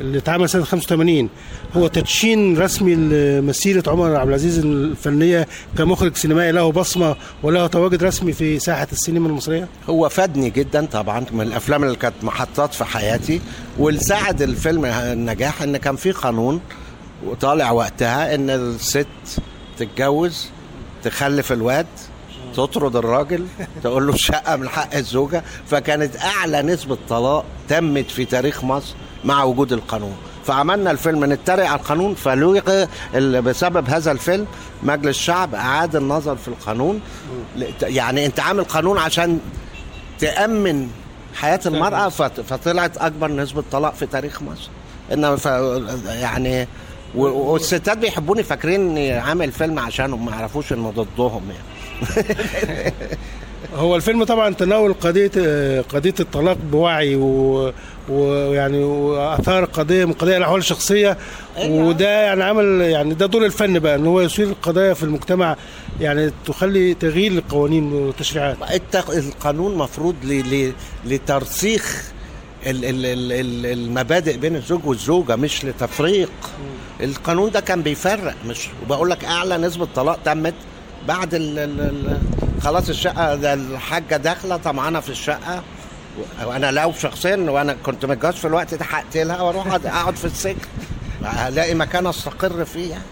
اللي 0.00 0.18
اتعمل 0.18 0.48
سنة 0.48 0.64
85 0.64 1.28
هو 1.76 1.86
تدشين 1.88 2.58
رسمي 2.58 2.94
لمسيرة 2.94 3.82
عمر 3.86 4.16
عبد 4.16 4.28
العزيز 4.28 4.58
الفنية 4.58 5.48
كمخرج 5.78 6.16
سينمائي 6.16 6.52
له 6.52 6.72
بصمة 6.72 7.16
وله 7.42 7.66
تواجد 7.66 8.04
رسمي 8.04 8.32
في 8.32 8.58
ساحة 8.58 8.88
السينما 8.92 9.28
المصرية؟ 9.28 9.68
هو 9.90 10.08
فادني 10.08 10.50
جدا 10.50 10.86
طبعا 10.86 11.24
من 11.32 11.40
الأفلام 11.40 11.84
اللي 11.84 11.96
كانت 11.96 12.14
محطات 12.22 12.74
في 12.74 12.84
حياتي 12.84 13.40
واللي 13.78 14.00
ساعد 14.00 14.42
الفيلم 14.42 14.84
النجاح 14.84 15.62
إن 15.62 15.76
كان 15.76 15.96
في 15.96 16.10
قانون 16.12 16.60
وطالع 17.26 17.70
وقتها 17.70 18.34
إن 18.34 18.50
الست 18.50 19.06
تتجوز 19.78 20.46
تخلف 21.04 21.52
الواد 21.52 21.86
تطرد 22.54 22.96
الراجل 22.96 23.46
تقول 23.82 24.06
له 24.06 24.16
شقة 24.16 24.56
من 24.56 24.68
حق 24.68 24.94
الزوجة. 24.94 25.42
فكانت 25.66 26.16
أعلى 26.16 26.62
نسبة 26.62 26.98
طلاق 27.08 27.44
تمت 27.68 28.10
في 28.10 28.24
تاريخ 28.24 28.64
مصر 28.64 28.94
مع 29.24 29.44
وجود 29.44 29.72
القانون. 29.72 30.16
فعملنا 30.44 30.90
الفيلم 30.90 31.24
نتريق 31.24 31.66
على 31.66 31.80
القانون. 31.80 32.14
فلغي 32.14 32.88
بسبب 33.40 33.88
هذا 33.88 34.12
الفيلم 34.12 34.46
مجلس 34.82 35.16
الشعب 35.16 35.54
أعاد 35.54 35.96
النظر 35.96 36.36
في 36.36 36.48
القانون. 36.48 37.00
يعني 37.82 38.26
أنت 38.26 38.40
عامل 38.40 38.64
قانون 38.64 38.98
عشان 38.98 39.40
تأمن 40.18 40.88
حياة 41.34 41.60
المرأة 41.66 42.08
فطلعت 42.08 42.98
أكبر 42.98 43.32
نسبة 43.32 43.62
طلاق 43.72 43.94
في 43.94 44.06
تاريخ 44.06 44.42
مصر. 44.42 44.68
إنما 45.12 45.38
يعني 46.06 46.68
والستات 47.14 47.98
بيحبوني 47.98 48.42
فاكرين 48.42 48.80
إني 48.80 49.12
عامل 49.12 49.52
فيلم 49.52 49.78
عشانهم 49.78 50.24
ما 50.24 50.32
يعرفوش 50.32 50.72
إنه 50.72 50.90
ضدهم 50.90 51.42
يعني. 51.50 51.64
هو 53.74 53.96
الفيلم 53.96 54.24
طبعا 54.24 54.54
تناول 54.54 54.92
قضية 54.92 55.30
قضية 55.80 56.14
الطلاق 56.20 56.56
بوعي 56.72 57.14
ويعني 58.08 58.84
وآثار 58.84 59.64
قضية 59.64 60.04
من 60.04 60.12
قضايا 60.12 60.36
الأحوال 60.38 60.58
الشخصية. 60.60 61.16
وده 61.68 62.22
يعني 62.22 62.44
عمل 62.44 62.80
يعني 62.80 63.14
ده 63.14 63.26
دور 63.26 63.44
الفن 63.46 63.78
بقى 63.78 63.94
إن 63.94 64.06
هو 64.06 64.20
يثير 64.20 64.46
القضايا 64.46 64.94
في 64.94 65.02
المجتمع 65.02 65.56
يعني 66.00 66.32
تخلي 66.46 66.94
تغيير 66.94 67.32
القوانين 67.32 67.92
والتشريعات. 67.92 68.56
الت- 68.74 69.10
القانون 69.10 69.74
مفروض 69.78 70.14
ل- 70.24 70.54
ل- 70.54 70.72
لترسيخ 71.04 72.12
ال- 72.66 72.84
ال- 72.84 73.06
ال- 73.06 73.32
ال- 73.32 73.66
المبادئ 73.66 74.36
بين 74.36 74.56
الزوج 74.56 74.86
والزوجة 74.86 75.36
مش 75.36 75.64
لتفريق. 75.64 76.30
القانون 77.00 77.50
ده 77.50 77.60
كان 77.60 77.82
بيفرق 77.82 78.34
مش 78.46 78.68
وبقول 78.84 79.10
لك 79.10 79.24
أعلى 79.24 79.56
نسبة 79.58 79.88
طلاق 79.94 80.18
تمت 80.24 80.54
بعد 81.08 81.28
ال 81.32 82.18
خلاص 82.62 82.88
الشقة 82.88 83.34
ده 83.34 83.54
الحاجة 83.54 84.16
داخلة 84.16 84.56
طمعانة 84.56 85.00
في 85.00 85.08
الشقة. 85.08 85.62
وأنا 86.44 86.70
لو 86.70 86.92
شخصيا 86.92 87.36
وأنا 87.36 87.76
كنت 87.82 88.04
متجوز 88.06 88.34
في 88.34 88.44
الوقت 88.46 88.74
ده 88.74 88.84
هقتلها 88.84 89.40
وأروح 89.42 89.66
اقعد 89.66 90.16
في 90.16 90.24
السجن. 90.24 90.56
هلاقي 91.24 91.74
مكان 91.74 92.06
أستقر 92.06 92.64
فيه. 92.64 92.90
يعني. 92.90 93.02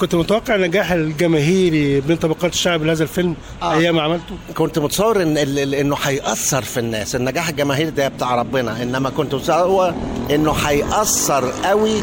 كنت 0.00 0.14
متوقع 0.14 0.56
نجاح 0.56 0.92
الجماهيري 0.92 2.00
بين 2.00 2.16
طبقات 2.16 2.52
الشعب 2.52 2.82
لهذا 2.82 3.02
الفيلم 3.02 3.34
آه. 3.62 3.74
أيام 3.74 3.98
عملته؟ 4.00 4.36
كنت 4.54 4.78
متصور 4.78 5.22
إن 5.22 5.36
إنه 5.74 5.96
هيأثر 6.02 6.62
في 6.62 6.80
الناس. 6.80 7.16
النجاح 7.16 7.48
الجماهيري 7.48 7.90
ده 7.90 8.08
بتاع 8.08 8.34
ربنا. 8.34 8.82
إنما 8.82 9.10
كنت 9.10 9.34
متصور 9.34 9.94
إنه 10.30 10.52
هيأثر 10.52 11.50
قوي 11.64 12.02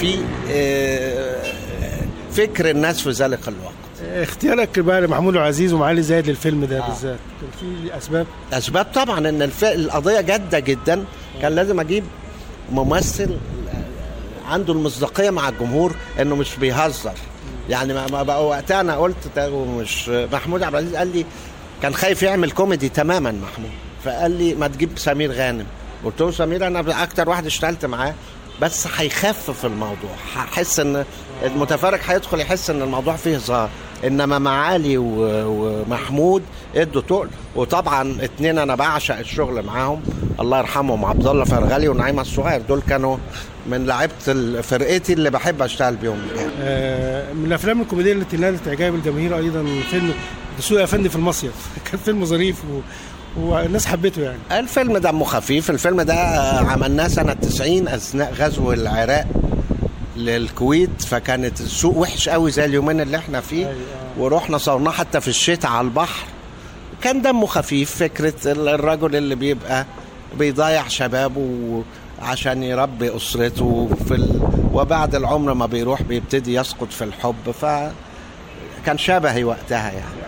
في 0.00 0.18
آه، 0.50 1.52
فكر 2.32 2.70
الناس 2.70 3.00
في 3.00 3.10
ذلك 3.10 3.48
الوقت. 3.48 3.77
اختيارك 4.08 4.78
بقى 4.78 5.00
لمحمود 5.00 5.36
العزيز 5.36 5.72
ومعالي 5.72 6.02
زايد 6.02 6.26
للفيلم 6.26 6.64
ده 6.64 6.80
بالذات. 6.80 7.18
كان 7.40 7.50
في 7.60 7.96
أسباب؟ 7.98 8.26
أسباب 8.52 8.86
طبعا 8.94 9.18
إن 9.28 9.42
الف... 9.42 9.64
القضية 9.64 10.20
جادة 10.20 10.58
جدا. 10.58 11.04
كان 11.42 11.52
لازم 11.52 11.80
أجيب 11.80 12.04
ممثل 12.72 13.36
عنده 14.48 14.72
المصداقية 14.72 15.30
مع 15.30 15.48
الجمهور 15.48 15.94
إنه 16.20 16.36
مش 16.36 16.56
بيهزر. 16.56 17.12
يعني 17.70 17.94
ما 17.94 18.22
بقى 18.22 18.46
وقتها 18.46 18.80
أنا 18.80 18.96
قلت 18.96 19.38
مش 19.78 20.08
محمود 20.08 20.62
عبد 20.62 20.74
العزيز 20.74 20.96
قال 20.96 21.16
لي 21.16 21.24
كان 21.82 21.94
خايف 21.94 22.22
يعمل 22.22 22.50
كوميدي 22.50 22.88
تماما 22.88 23.30
محمود. 23.30 23.70
فقال 24.04 24.30
لي 24.30 24.54
ما 24.54 24.68
تجيب 24.68 24.90
سمير 24.96 25.32
غانم. 25.32 25.66
قلت 26.04 26.20
له 26.20 26.30
سمير 26.30 26.66
أنا 26.66 27.02
أكتر 27.02 27.28
واحد 27.28 27.46
اشتغلت 27.46 27.84
معاه 27.84 28.14
بس 28.62 28.86
هيخفف 28.96 29.66
الموضوع. 29.66 30.10
هحس 30.34 30.80
إن 30.80 31.04
المتفرج 31.44 32.00
هيدخل 32.06 32.40
يحس 32.40 32.70
إن 32.70 32.82
الموضوع 32.82 33.16
فيه 33.16 33.36
هزار. 33.36 33.70
إنما 34.06 34.38
معالي 34.38 34.98
ومحمود 34.98 36.42
إدوا 36.76 37.02
تقل. 37.02 37.28
وطبعا 37.56 38.16
اتنين 38.20 38.58
أنا 38.58 38.74
بعشق 38.74 39.18
الشغل 39.18 39.62
معاهم. 39.62 40.02
الله 40.40 40.58
يرحمهم. 40.58 41.04
عبد 41.04 41.26
الله 41.26 41.44
فرغلي 41.44 41.88
ونعيمه 41.88 42.22
الصغير. 42.22 42.62
دول 42.68 42.80
كانوا 42.88 43.16
من 43.66 43.86
لعيبة 43.86 44.12
فرقتي 44.62 45.12
اللي 45.12 45.30
بحب 45.30 45.62
أشتغل 45.62 45.96
بيهم. 45.96 46.18
آه، 46.62 47.32
من 47.32 47.44
الأفلام 47.46 47.80
الكوميدية 47.80 48.12
التي 48.12 48.36
نالت 48.36 48.68
اعجاب 48.68 48.94
الجماهير 48.94 49.36
أيضا 49.38 49.66
فيلم 49.90 50.12
دسوق 50.58 50.82
افندي 50.82 51.08
في 51.08 51.16
المصيف. 51.16 51.52
كان 51.90 52.00
فيلم 52.04 52.24
ظريف 52.24 52.56
و... 52.64 52.80
والناس 53.40 53.86
حبته 53.86 54.22
يعني. 54.22 54.38
الفيلم 54.52 54.98
دمه 54.98 55.24
خفيف 55.24 55.70
الفيلم 55.70 56.02
ده 56.02 56.14
عملناه 56.60 57.08
سنة 57.08 57.32
90 57.32 57.88
أثناء 57.88 58.32
غزو 58.34 58.72
العراق. 58.72 59.26
للكويت 60.18 61.02
فكانت 61.02 61.60
السوق 61.60 61.96
وحش 61.98 62.28
قوي 62.28 62.50
زي 62.50 62.64
اليومين 62.64 63.00
اللي 63.00 63.16
إحنا 63.16 63.40
فيه. 63.40 63.72
ورحنا 64.18 64.58
صورناه 64.58 64.90
حتى 64.90 65.20
في 65.20 65.28
الشتاء 65.28 65.70
على 65.70 65.84
البحر. 65.84 66.24
كان 67.02 67.22
دمه 67.22 67.46
خفيف 67.46 67.90
فكرة 67.96 68.52
ال- 68.52 68.68
الرجل 68.68 69.16
اللي 69.16 69.34
بيبقى 69.34 69.86
بيضيع 70.38 70.88
شبابه 70.88 71.82
عشان 72.22 72.62
يربي 72.62 73.16
أسرته 73.16 73.90
في 74.08 74.14
ال... 74.14 74.40
وبعد 74.72 75.14
العمر 75.14 75.54
ما 75.54 75.66
بيروح 75.66 76.02
بيبتدي 76.02 76.54
يسقط 76.54 76.88
في 76.92 77.04
الحب. 77.04 77.50
فكان 77.60 78.98
شبهي 78.98 79.44
وقتها 79.44 79.90
يعني. 79.92 80.18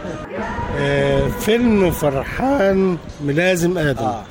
آه، 0.78 1.28
فيلم 1.28 1.90
فرحان 1.90 2.96
ملازم 3.24 3.78
آدم. 3.78 4.04
آه. 4.04 4.22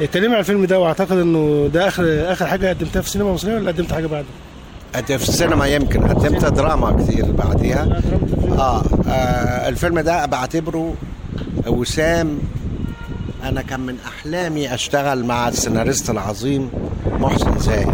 اتكلمي 0.00 0.34
عن 0.34 0.40
الفيلم 0.40 0.64
ده 0.64 0.80
وأعتقد 0.80 1.12
إنه 1.18 1.70
ده 1.74 1.88
اخر 1.88 2.32
آخر 2.32 2.46
حاجة 2.46 2.68
قدمتها 2.68 3.00
في 3.02 3.08
السينما 3.08 3.28
المصرية 3.28 3.54
ولا 3.54 3.72
قدمت 3.72 3.92
حاجة 3.92 4.06
بعده؟ 4.06 4.26
في 4.92 5.28
السينما 5.28 5.66
يمكن 5.66 6.02
قدمت 6.02 6.44
دراما 6.44 7.02
كتير 7.02 7.32
بعديها. 7.32 8.02
آه, 8.58 8.82
آه 9.08 9.68
الفيلم 9.68 10.00
ده 10.00 10.26
بعتبره 10.26 10.94
وسام. 11.66 12.38
أنا 13.42 13.62
كان 13.62 13.80
من 13.80 13.96
أحلامي 14.06 14.74
أشتغل 14.74 15.24
مع 15.24 15.48
السيناريست 15.48 16.10
العظيم 16.10 16.70
محسن 17.06 17.58
زايد 17.58 17.88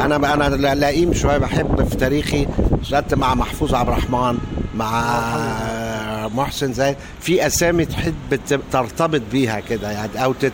أنا 0.00 0.34
أنا 0.34 0.74
لئيم 0.74 1.14
شوية 1.14 1.38
بحب 1.38 1.88
في 1.88 1.96
تاريخي 1.96 2.46
اشتغلت 2.82 3.14
مع 3.14 3.34
محفوظ 3.34 3.74
عبد 3.74 3.88
الرحمن 3.88 4.38
مع 4.74 6.28
محسن 6.34 6.72
زايد 6.72 6.96
في 7.20 7.46
أسامي 7.46 7.84
تحب 7.84 8.40
ترتبط 8.72 9.22
بيها 9.32 9.60
كده 9.60 9.90
يعني 9.90 10.24
أو 10.24 10.32
تت 10.32 10.52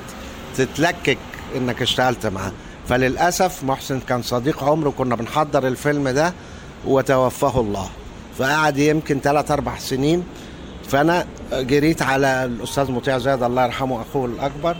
تتلكك 0.56 1.18
إنك 1.56 1.82
اشتغلت 1.82 2.26
معاه. 2.26 2.52
فللأسف 2.88 3.64
محسن 3.64 4.00
كان 4.00 4.22
صديق 4.22 4.64
عمره 4.64 4.90
كنا 4.90 5.16
بنحضر 5.16 5.66
الفيلم 5.66 6.08
ده 6.08 6.32
وتوفاه 6.86 7.60
الله. 7.60 7.88
فقعد 8.38 8.78
يمكن 8.78 9.20
ثلاث 9.20 9.50
أربع 9.50 9.78
سنين. 9.78 10.24
فأنا 10.88 11.26
جريت 11.52 12.02
على 12.02 12.44
الأستاذ 12.44 12.92
مطيع 12.92 13.18
زايد 13.18 13.42
الله 13.42 13.64
يرحمه 13.64 14.02
أخوه 14.02 14.26
الأكبر 14.26 14.76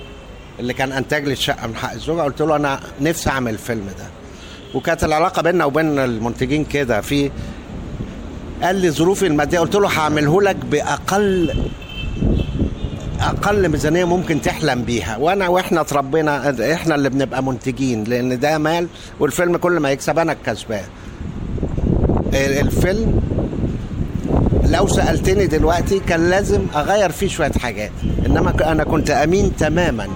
اللي 0.61 0.75
كان 0.75 0.93
انتج 0.93 1.25
لي 1.25 1.33
الشقه 1.33 1.67
من 1.67 1.77
حق 1.77 1.93
الزوجة. 1.93 2.23
قلت 2.23 2.43
له 2.43 2.57
أنا 2.57 2.81
نفسي 3.01 3.31
أعمل 3.31 3.53
الفيلم 3.53 3.87
ده. 3.99 4.07
وكانت 4.75 5.05
العلاقة 5.05 5.43
بيننا 5.43 5.65
وبين 5.65 5.99
المنتجين 5.99 6.65
كده 6.65 7.01
في 7.01 7.31
قال 8.63 8.77
لي 8.77 8.91
ظروفي 8.91 9.27
المادية. 9.27 9.59
قلت 9.59 9.75
له 9.75 9.89
هعمله 9.89 10.43
لك 10.43 10.57
بأقل 10.57 11.55
أقل 13.21 13.69
ميزانية 13.69 14.05
ممكن 14.05 14.43
تحلم 14.43 14.83
بيها. 14.83 15.17
وأنا 15.17 15.49
وإحنا 15.49 15.81
اتربينا 15.81 16.73
إحنا 16.73 16.95
اللي 16.95 17.11
بنبقى 17.11 17.43
منتجين 17.43 18.05
لأن 18.05 18.39
ده 18.41 18.59
مال 18.59 18.89
والفيلم 19.21 19.57
كل 19.57 19.81
ما 19.81 19.91
يكسب 19.91 20.19
أنا 20.19 20.33
الكسبان. 20.33 20.85
الفيلم 22.35 23.21
لو 24.65 24.87
سألتني 24.87 25.47
دلوقتي 25.47 25.99
كان 25.99 26.31
لازم 26.31 26.67
أغير 26.75 27.11
فيه 27.11 27.29
شوية 27.29 27.53
حاجات. 27.53 27.91
إنما 28.27 28.73
أنا 28.73 28.85
كنت 28.85 29.11
أمين 29.11 29.57
تماما 29.57 30.09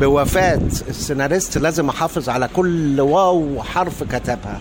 بوفاة 0.00 0.60
السيناريست 0.88 1.58
لازم 1.58 1.88
أحافظ 1.88 2.28
على 2.28 2.48
كل 2.56 3.00
واو 3.00 3.38
وحرف 3.56 4.02
كتبها. 4.02 4.60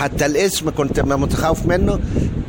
حتى 0.00 0.26
الاسم 0.26 0.70
كنت 0.70 1.00
متخوف 1.00 1.66
منه. 1.66 2.00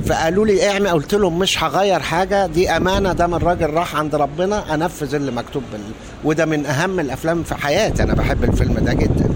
فقالوا 0.05 0.45
لي 0.45 0.69
اعمل 0.69 0.87
قلت 0.87 1.13
لهم 1.15 1.39
مش 1.39 1.63
هغير 1.63 1.99
حاجة 1.99 2.45
دي 2.47 2.69
أمانة 2.69 3.13
ده 3.13 3.27
من 3.27 3.33
راجل 3.37 3.69
راح 3.69 3.95
عند 3.95 4.15
ربنا 4.15 4.73
أنفذ 4.73 5.15
اللي 5.15 5.31
مكتوب 5.31 5.63
بال... 5.71 5.81
وده 6.23 6.45
من 6.45 6.65
أهم 6.65 6.99
الأفلام 6.99 7.43
في 7.43 7.55
حياتي 7.55 8.03
أنا 8.03 8.13
بحب 8.13 8.43
الفيلم 8.43 8.73
ده 8.79 8.93
جدا. 8.93 9.29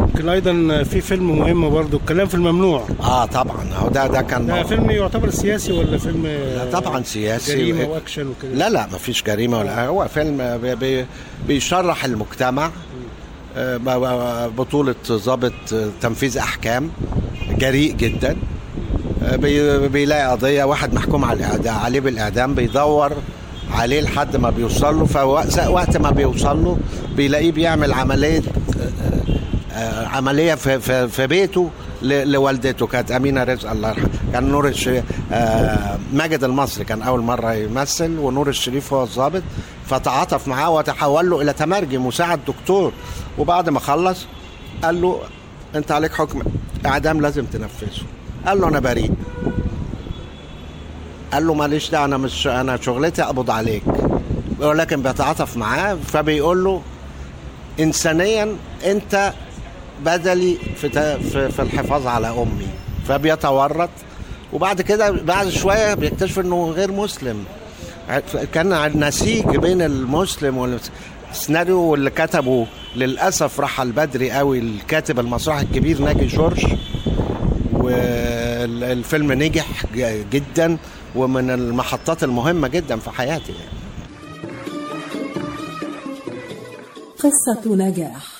يمكن 0.00 0.28
أيضا 0.28 0.82
في 0.82 1.00
فيلم 1.00 1.38
مهم 1.38 1.70
برضه 1.70 1.98
الكلام 1.98 2.26
في 2.26 2.34
الممنوع. 2.34 2.84
آه 3.00 3.24
طبعا 3.26 3.74
هو 3.74 3.88
ده 3.88 4.06
ده 4.06 4.22
كان 4.22 4.46
ده 4.46 4.62
فيلم 4.62 4.90
يعتبر 4.90 5.30
سياسي 5.30 5.72
ولا 5.72 5.98
فيلم 5.98 6.26
لا 6.26 6.80
طبعا 6.80 7.02
سياسي 7.02 7.54
جريمة 7.56 7.88
وأكشن 7.88 8.26
وكده؟ 8.28 8.54
لا 8.54 8.68
لا 8.70 8.86
ما 8.92 8.98
فيش 8.98 9.22
جريمة 9.22 9.58
ولا 9.58 9.86
هو 9.86 10.08
فيلم 10.14 10.58
بي 10.62 10.74
بي 10.74 11.06
بيشرح 11.48 12.04
المجتمع. 12.04 12.64
آه، 12.66 12.70
بطولة 14.58 14.94
ضابط 15.10 15.52
آه، 15.72 15.88
تنفيذ 16.00 16.38
أحكام. 16.38 16.90
جريء 17.50 17.92
جدا. 17.92 18.36
آه، 19.22 19.36
بي- 19.36 19.88
بيلاقي 19.88 20.30
قضية 20.30 20.64
واحد 20.64 20.94
محكوم 20.94 21.24
على 21.24 21.44
عليه 21.66 22.00
بالإعدام 22.00 22.54
بيدور 22.54 23.12
عليه 23.72 24.00
لحد 24.00 24.36
ما 24.36 24.50
بيوصل 24.50 24.98
له. 24.98 25.04
فوقت 25.06 25.96
ما 25.96 26.10
بيوصل 26.10 26.64
له 26.64 26.78
بيلاقيه 27.16 27.52
بيعمل 27.52 27.92
عملية 27.92 28.42
آه، 29.72 29.72
آه، 29.74 30.06
عملية 30.06 30.54
في, 30.54 30.78
بيته 31.26 31.70
لوالدته. 32.02 32.86
كانت 32.86 33.10
أمينة 33.10 33.44
رزق 33.44 33.70
الله 33.70 33.88
يرحمها. 33.88 34.08
كان 34.32 34.44
نور 34.50 34.68
الشريف 34.68 35.04
آه، 35.32 35.98
ماجد 36.12 36.44
المصري 36.44 36.84
كان 36.84 37.02
أول 37.02 37.20
مرة 37.20 37.52
يمثل 37.52 38.18
ونور 38.18 38.48
الشريف 38.48 38.92
هو 38.92 39.02
الضابط. 39.02 39.42
فتعاطف 39.86 40.48
معاه 40.48 40.70
وتحول 40.70 41.30
له 41.30 41.40
إلى 41.42 41.52
تمرجي 41.52 41.98
مساعد 41.98 42.40
دكتور. 42.48 42.92
وبعد 43.40 43.68
ما 43.68 43.80
خلص 43.80 44.26
قال 44.82 45.02
له 45.02 45.20
أنت 45.74 45.92
عليك 45.92 46.12
حكم 46.12 46.42
إعدام 46.86 47.20
لازم 47.20 47.44
تنفذه. 47.44 48.02
قال 48.46 48.60
له 48.60 48.68
أنا 48.68 48.78
بريء. 48.80 49.12
قال 51.32 51.46
له 51.46 51.54
معلش 51.54 51.90
ده 51.90 52.04
أنا 52.04 52.16
مش 52.16 52.46
أنا 52.46 52.76
شغلتي 52.80 53.22
أقبض 53.22 53.50
عليك. 53.50 53.82
ولكن 54.58 55.02
بيتعاطف 55.02 55.56
معاه 55.56 55.94
فبيقول 55.94 56.64
له 56.64 56.82
انسانيا 57.80 58.56
انت 58.86 59.32
بدلي 60.04 60.58
في 60.76 60.88
في, 61.50 61.62
الحفاظ 61.62 62.06
على 62.06 62.28
امي. 62.28 62.68
فبيتورط. 63.08 63.90
وبعد 64.52 64.80
كده 64.80 65.10
بعد 65.10 65.48
شوية 65.48 65.94
بيكتشف 65.94 66.38
انه 66.38 66.70
غير 66.70 66.92
مسلم. 66.92 67.44
كان 68.54 69.00
نسيج 69.04 69.56
بين 69.56 69.82
المسلم 69.82 70.78
والسيناريو 71.30 71.80
واللي 71.80 72.10
كتبه 72.10 72.66
للأسف 72.96 73.60
رحل 73.60 73.92
بدري 73.92 74.30
قوي 74.30 74.58
الكاتب 74.58 75.20
المسرحي 75.20 75.62
الكبير 75.62 76.00
ناجي 76.02 76.26
جورج 76.26 76.66
والفيلم 77.72 79.32
نجح 79.32 79.66
جدا 80.32 80.78
ومن 81.16 81.50
المحطات 81.50 82.24
المهمة 82.24 82.68
جدا 82.68 82.96
في 82.96 83.10
حياتي 83.10 83.52
يعني. 83.52 83.80
قصة 87.18 87.74
نجاح 87.74 88.39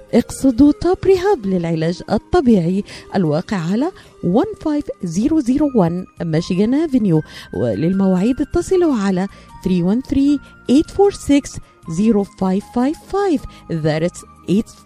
اقصدوا 0.13 0.71
توب 0.71 0.97
ريهاب 1.05 1.45
للعلاج 1.45 2.01
الطبيعي 2.11 2.83
الواقع 3.15 3.57
على 3.57 3.91
15001 4.23 6.05
ميشيغان 6.21 6.73
افنيو 6.73 7.21
وللمواعيد 7.53 8.41
اتصلوا 8.41 8.95
على 8.95 9.27
313 9.63 10.37
846 10.67 11.41
0555 11.97 13.39
that's 13.69 14.19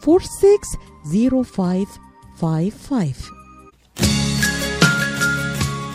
846 0.06 1.86
0555 2.42 3.36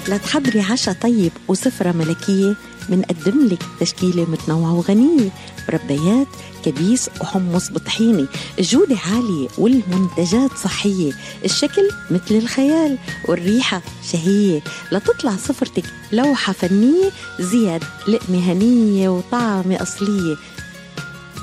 لتحضري 0.09 0.61
عشاء 0.61 0.95
طيب 0.95 1.33
وسفرة 1.49 1.93
ملكية 1.93 2.57
منقدم 2.88 3.47
لك 3.47 3.62
تشكيلة 3.81 4.31
متنوعة 4.31 4.75
وغنية. 4.75 5.31
مربيات 5.70 6.26
كبيس 6.64 7.11
وحمص 7.20 7.70
بطحيني 7.70 8.26
الجودة 8.59 8.96
عالية 8.96 9.48
والمنتجات 9.59 10.50
صحية. 10.64 11.12
الشكل 11.44 11.88
مثل 12.11 12.35
الخيال 12.35 12.98
والريحة 13.28 13.83
شهية. 14.12 14.61
لتطلع 14.92 15.37
سفرتك 15.37 15.85
لوحة 16.12 16.52
فنية 16.52 17.11
زياد 17.40 17.83
لقمة 18.09 18.52
هنية 18.52 19.09
وطعمة 19.09 19.83
أصلية. 19.83 20.37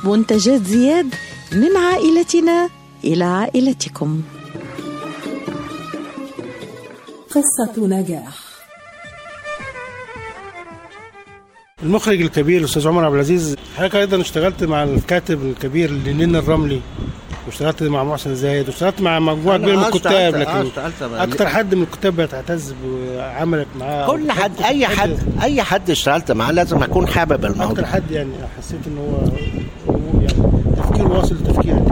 منتجات 0.03 0.63
زياد 0.63 1.15
من 1.51 1.77
عائلتنا 1.77 2.69
إلى 3.03 3.23
عائلتكم. 3.23 4.21
قصة 7.29 7.87
نجاح. 7.87 8.46
المخرج 11.83 12.21
الكبير 12.21 12.59
الأستاذ 12.59 12.87
عمر 12.87 13.05
عبد 13.05 13.13
العزيز 13.13 13.55
حضرتك 13.77 13.95
أيضا 13.95 14.21
اشتغلت 14.21 14.63
مع 14.63 14.83
الكاتب 14.83 15.41
الكبير 15.45 15.91
لينين 15.91 16.35
الرملي 16.35 16.81
واشتغلت 17.45 17.83
مع 17.83 18.03
محسن 18.03 18.35
زايد 18.35 18.67
واشتغلت 18.67 19.01
مع 19.01 19.19
مجموعة 19.19 19.57
كبيرة 19.57 19.75
من 19.75 19.83
آه 19.83 19.87
الكتاب 19.87 20.35
آه 20.35 20.39
لكن 20.63 20.69
أكتر 21.15 21.47
حد 21.47 21.75
من 21.75 21.83
الكتاب 21.83 22.15
بتعتز 22.15 22.73
بعملك 23.17 23.67
معاه 23.79 24.07
كل 24.07 24.31
حد 24.31 24.51
أي 24.61 24.87
حد 24.87 25.17
أي 25.41 25.61
حد 25.63 25.89
اشتغلت 25.89 26.31
معاه 26.31 26.51
لازم 26.51 26.83
أكون 26.83 27.07
حابب 27.07 27.45
الموضوع. 27.45 27.71
أكتر 27.71 27.85
حد 27.85 28.11
يعني 28.11 28.31
حسيت 28.57 28.79
إن 28.87 28.97
هو 28.97 29.27
يعني 30.21 30.51
تفكيره 30.77 31.07
واصل 31.17 31.35
لتفكيرك 31.35 31.83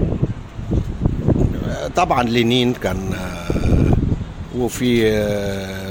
طبعا 1.95 2.23
لينين 2.23 2.73
كان 2.73 3.13
آه، 3.13 3.93
وفي 4.57 5.11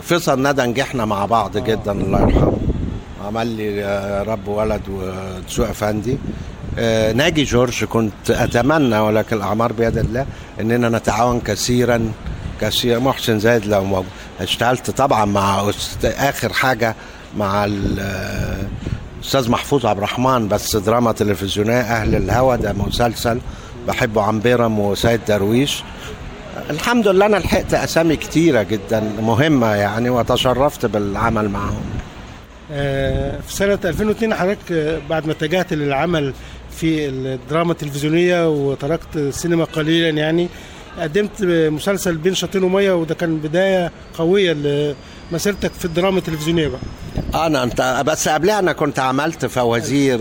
فيصل 0.02 0.48
ندى 0.48 0.62
نجحنا 0.62 1.04
مع 1.04 1.26
بعض 1.26 1.58
جدا 1.58 1.92
الله 1.92 2.20
يرحمه. 2.22 2.52
عمل 3.26 3.46
لي 3.46 3.84
آه، 3.84 4.22
رب 4.22 4.48
ولد 4.48 4.82
ودسوق 4.88 5.68
افندي 5.68 6.18
آه، 6.78 7.12
ناجي 7.12 7.42
جورج 7.44 7.84
كنت 7.84 8.30
أتمنى 8.30 8.98
ولكن 8.98 9.36
الأعمار 9.36 9.72
بيد 9.72 9.98
الله 9.98 10.26
إننا 10.60 10.88
نتعاون 10.88 11.40
كثيرا 11.40 12.12
كثيرا 12.60 12.98
محسن 12.98 13.38
زايد 13.38 13.66
لو 13.66 13.84
موجود. 13.84 14.06
اشتغلت 14.40 14.90
طبعا 14.90 15.24
مع 15.24 15.70
آخر 16.04 16.52
حاجة 16.52 16.94
مع 17.36 17.64
ال- 17.64 18.00
آه، 18.00 18.64
محفوظ 19.34 19.86
عبد 19.86 19.98
الرحمن 19.98 20.48
بس 20.48 20.76
دراما 20.76 21.12
تلفزيونية 21.12 21.80
أهل 21.80 22.14
الهوى 22.14 22.56
ده 22.56 22.72
مسلسل 22.72 23.40
بحبه 23.88 24.22
عن 24.22 24.40
بيرم 24.40 24.78
وسيد 24.78 25.20
درويش. 25.28 25.82
الحمد 26.70 27.08
لله 27.08 27.26
أنا 27.26 27.36
لحقت 27.36 27.74
أسامي 27.74 28.16
كتيرة 28.16 28.62
جدا 28.62 29.12
مهمة 29.20 29.66
يعني 29.66 30.10
وتشرفت 30.10 30.86
بالعمل 30.86 31.48
معهم. 31.48 31.84
في 32.68 33.42
سنة 33.48 33.78
2002 33.84 34.34
حضرتك 34.34 34.72
آه، 34.72 34.98
بعد 35.10 35.26
ما 35.26 35.32
اتجهت 35.32 35.72
للعمل 35.72 36.34
في 36.76 37.08
الدراما 37.08 37.72
التلفزيونية 37.72 38.48
وتركت 38.50 39.16
السينما 39.16 39.64
قليلا 39.64 40.08
يعني 40.08 40.48
قدمت 41.00 41.30
مسلسل 41.72 42.16
بين 42.16 42.34
شاطين 42.34 42.62
ومية 42.62 42.92
وده 42.92 43.14
كان 43.14 43.36
بداية 43.36 43.90
قوية 44.18 44.52
لمسيرتك 45.30 45.72
في 45.72 45.84
الدراما 45.84 46.18
التلفزيونية 46.18 46.68
بقى. 46.68 47.46
أنا 47.46 47.62
انت 47.62 48.02
بس 48.06 48.28
قبلها 48.28 48.58
أنا 48.58 48.72
كنت 48.72 48.98
عملت 48.98 49.46
فوازير 49.46 50.20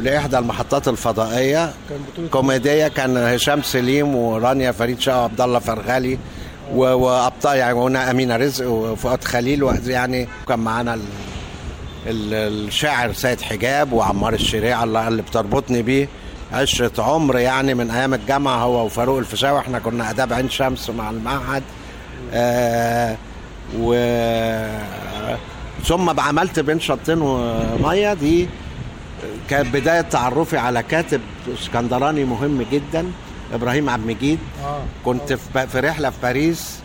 لإحدى 0.00 0.38
المحطات 0.38 0.88
الفضائية. 0.88 1.72
كان 1.88 1.98
بطولة 2.12 2.28
كوميدية 2.28 2.88
كان 2.88 3.16
هشام 3.16 3.62
سليم 3.62 4.14
ورانيا 4.16 4.72
فريد 4.72 5.00
شاه 5.00 5.20
وعبد 5.20 5.40
الله 5.40 5.58
فرغالي 5.58 6.18
و- 6.74 6.84
وأبطال 6.94 7.56
يعني 7.58 8.10
أمينة 8.10 8.36
رزق 8.36 8.66
وفؤاد 8.68 9.24
خليل 9.24 9.68
يعني 9.86 10.28
كان 10.48 10.58
معانا 10.58 10.98
الشاعر 12.06 13.12
سيد 13.12 13.40
حجاب 13.40 13.92
وعمار 13.92 14.34
الشريعة 14.34 14.84
الله 14.84 15.08
اللي 15.08 15.22
بتربطني 15.22 15.82
بيه. 15.82 16.08
عشرة 16.52 17.02
عمر 17.02 17.38
يعني 17.38 17.74
من 17.74 17.90
أيام 17.90 18.14
الجامعة 18.14 18.56
هو 18.56 18.84
وفاروق 18.84 19.18
الفيشاوي 19.18 19.58
إحنا 19.58 19.78
كنا 19.78 20.10
آداب 20.10 20.32
عين 20.32 20.50
شمس 20.50 20.90
مع 20.90 21.10
المعهد. 21.10 21.62
آه 22.32 23.16
و 23.78 23.94
ثم 25.84 26.20
عملت 26.20 26.60
بين 26.60 26.80
شطين 26.80 27.22
ومية. 27.22 28.14
دي 28.14 28.48
كانت 29.50 29.74
بداية 29.74 30.00
تعرفي 30.00 30.58
على 30.58 30.82
كاتب 30.82 31.20
اسكندراني 31.54 32.24
مهم 32.24 32.66
جدا 32.72 33.06
إبراهيم 33.54 33.90
عبد 33.90 34.02
المجيد. 34.02 34.38
آه. 34.64 34.82
كنت 35.04 35.32
في 35.32 35.66
في 35.66 35.80
رحلة 35.80 36.10
في 36.10 36.16
باريس. 36.22 36.78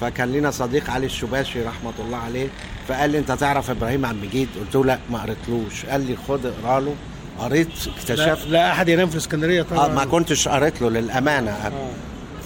فكان 0.00 0.32
لنا 0.32 0.50
صديق 0.50 0.90
علي 0.90 1.06
الشباشي 1.06 1.62
رحمة 1.62 1.92
الله 1.98 2.18
عليه 2.18 2.48
فقال 2.88 3.10
لي 3.10 3.18
أنت 3.18 3.32
تعرف 3.32 3.70
إبراهيم 3.70 4.06
عبد 4.06 4.22
المجيد 4.22 4.48
قلت 4.60 4.74
له 4.74 4.84
لا 4.84 4.98
ما 5.10 5.18
قريتلوش. 5.22 5.86
قال 5.86 6.00
لي 6.06 6.16
خد 6.28 6.46
اقرأ 6.46 6.80
له. 6.80 6.94
قريت 7.38 7.68
لا, 7.68 7.92
اكتشفت 7.96 8.46
لا 8.48 8.72
أحد 8.72 8.88
ينام 8.88 9.08
في 9.08 9.14
الإسكندرية 9.14 9.62
طبعا 9.62 9.86
آه 9.86 9.88
ما 9.88 10.04
كنتش 10.04 10.48
قريت 10.48 10.82
له 10.82 10.90
للأمانة. 10.90 11.64
قبل. 11.64 11.74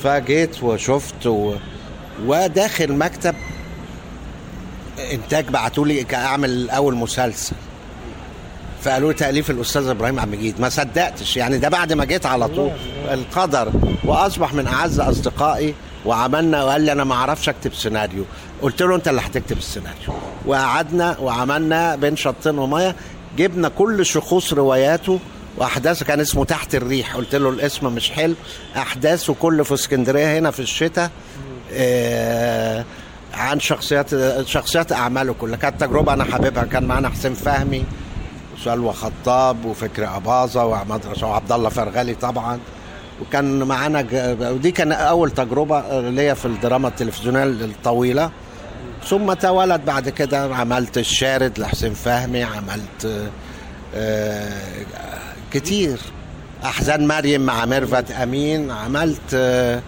فجيت 0.03 0.63
وشفت 0.63 1.27
و... 1.27 1.55
وداخل 2.27 2.93
مكتب 2.93 3.35
إنتاج 5.13 5.49
بعتوا 5.49 5.87
لي 5.87 6.07
اعمل 6.15 6.71
أول 6.71 6.95
مسلسل. 6.95 7.57
فقالوا 8.83 9.13
لي 9.13 9.19
تأليف 9.19 9.51
الأستاذ 9.51 9.87
إبراهيم 9.87 10.21
عبد 10.21 10.33
المجيد 10.33 10.61
ما 10.61 10.69
صدقتش. 10.69 11.37
يعني 11.37 11.59
ده 11.59 11.69
بعد 11.69 11.93
ما 11.93 12.05
جيت 12.05 12.27
على 12.27 12.49
طول. 12.49 12.71
القدر. 13.11 13.73
وأصبح 14.05 14.55
من 14.55 14.67
أعز 14.67 15.01
أصدقائي 15.01 15.75
وعملنا 16.07 16.65
وقال 16.65 16.81
لي 16.81 16.93
أنا 16.93 17.05
ما 17.05 17.15
أعرفش 17.15 17.49
أكتب 17.49 17.75
سيناريو 17.75 18.25
قلت 18.63 18.83
له 18.83 18.97
أنت 18.97 19.09
اللي 19.09 19.21
هتكتب 19.21 19.59
السيناريو. 19.59 20.15
وقعدنا 20.47 21.19
وعملنا 21.19 21.97
بين 21.97 22.17
شطين 22.17 22.59
ومية 22.59 22.97
جبنا 23.37 23.69
كل 23.69 24.07
شخوص 24.07 24.53
رواياته 24.53 25.19
واحداثه 25.57 26.05
كان 26.05 26.21
اسمه 26.21 26.45
تحت 26.45 26.75
الريح. 26.75 27.17
قلت 27.17 27.35
له 27.35 27.49
الاسم 27.49 27.93
مش 27.95 28.11
حلو. 28.11 28.35
أحداثه 28.77 29.35
كله 29.35 29.65
في 29.65 29.75
اسكندرية 29.75 30.39
هنا 30.39 30.51
في 30.51 30.61
الشتاء 30.61 31.11
آه 31.73 32.85
عن 33.35 33.61
شخصيات 33.61 34.11
شخصيات 34.47 34.93
أعماله 34.93 35.35
كلها. 35.41 35.57
كانت 35.57 35.81
تجربة 35.81 36.13
أنا 36.13 36.25
حاببها. 36.25 36.65
كان 36.65 36.85
معانا 36.85 37.09
حسين 37.09 37.35
فهمي 37.35 37.85
وسلوى 38.57 38.93
خطاب 38.93 39.65
وفكري 39.65 40.07
أباظة 40.07 40.65
وعماد 40.65 41.01
وعبد 41.23 41.53
الله 41.53 41.69
فرغلي 41.69 42.15
طبعا. 42.15 42.61
وكان 43.23 43.63
معانا 43.63 44.03
ج... 44.03 44.37
ودي 44.41 44.71
كان 44.71 44.93
أول 44.93 45.31
تجربة 45.31 46.01
ليا 46.01 46.35
في 46.35 46.45
الدراما 46.45 46.89
التلفزيونية 46.89 47.43
الطويلة. 47.45 48.31
ثم 49.09 49.33
توالت 49.33 49.81
بعد 49.87 50.09
كده 50.09 50.55
عملت 50.55 50.99
الشارد 50.99 51.59
لحسين 51.59 51.95
فهمي 51.95 52.43
عملت 52.43 53.27
آه 53.95 54.49
كتير. 55.53 55.99
أحزان 56.65 57.07
مريم 57.07 57.41
مع 57.41 57.65
ميرفت 57.65 58.11
أمين 58.11 58.71
عملت 58.71 59.21
آه 59.35 59.81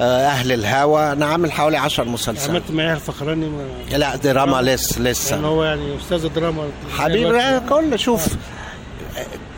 آه 0.00 0.26
أهل 0.26 0.52
الهوى. 0.52 1.12
أنا 1.12 1.26
عامل 1.26 1.52
حوالي 1.52 1.76
عشر 1.76 2.04
مسلسلات. 2.04 2.50
عملت 2.50 2.70
معايا 2.70 2.94
الفخراني 2.94 3.46
ما- 3.48 3.96
لا 3.96 4.16
دراما 4.16 4.62
لسه 4.62 5.00
لسه. 5.00 5.34
يعني 5.34 5.46
هو 5.46 5.64
يعني 5.64 5.96
أستاذ 5.96 6.24
الدراما 6.24 6.68
حبيبي 6.98 7.60
كل 7.68 7.98
شوف 7.98 8.26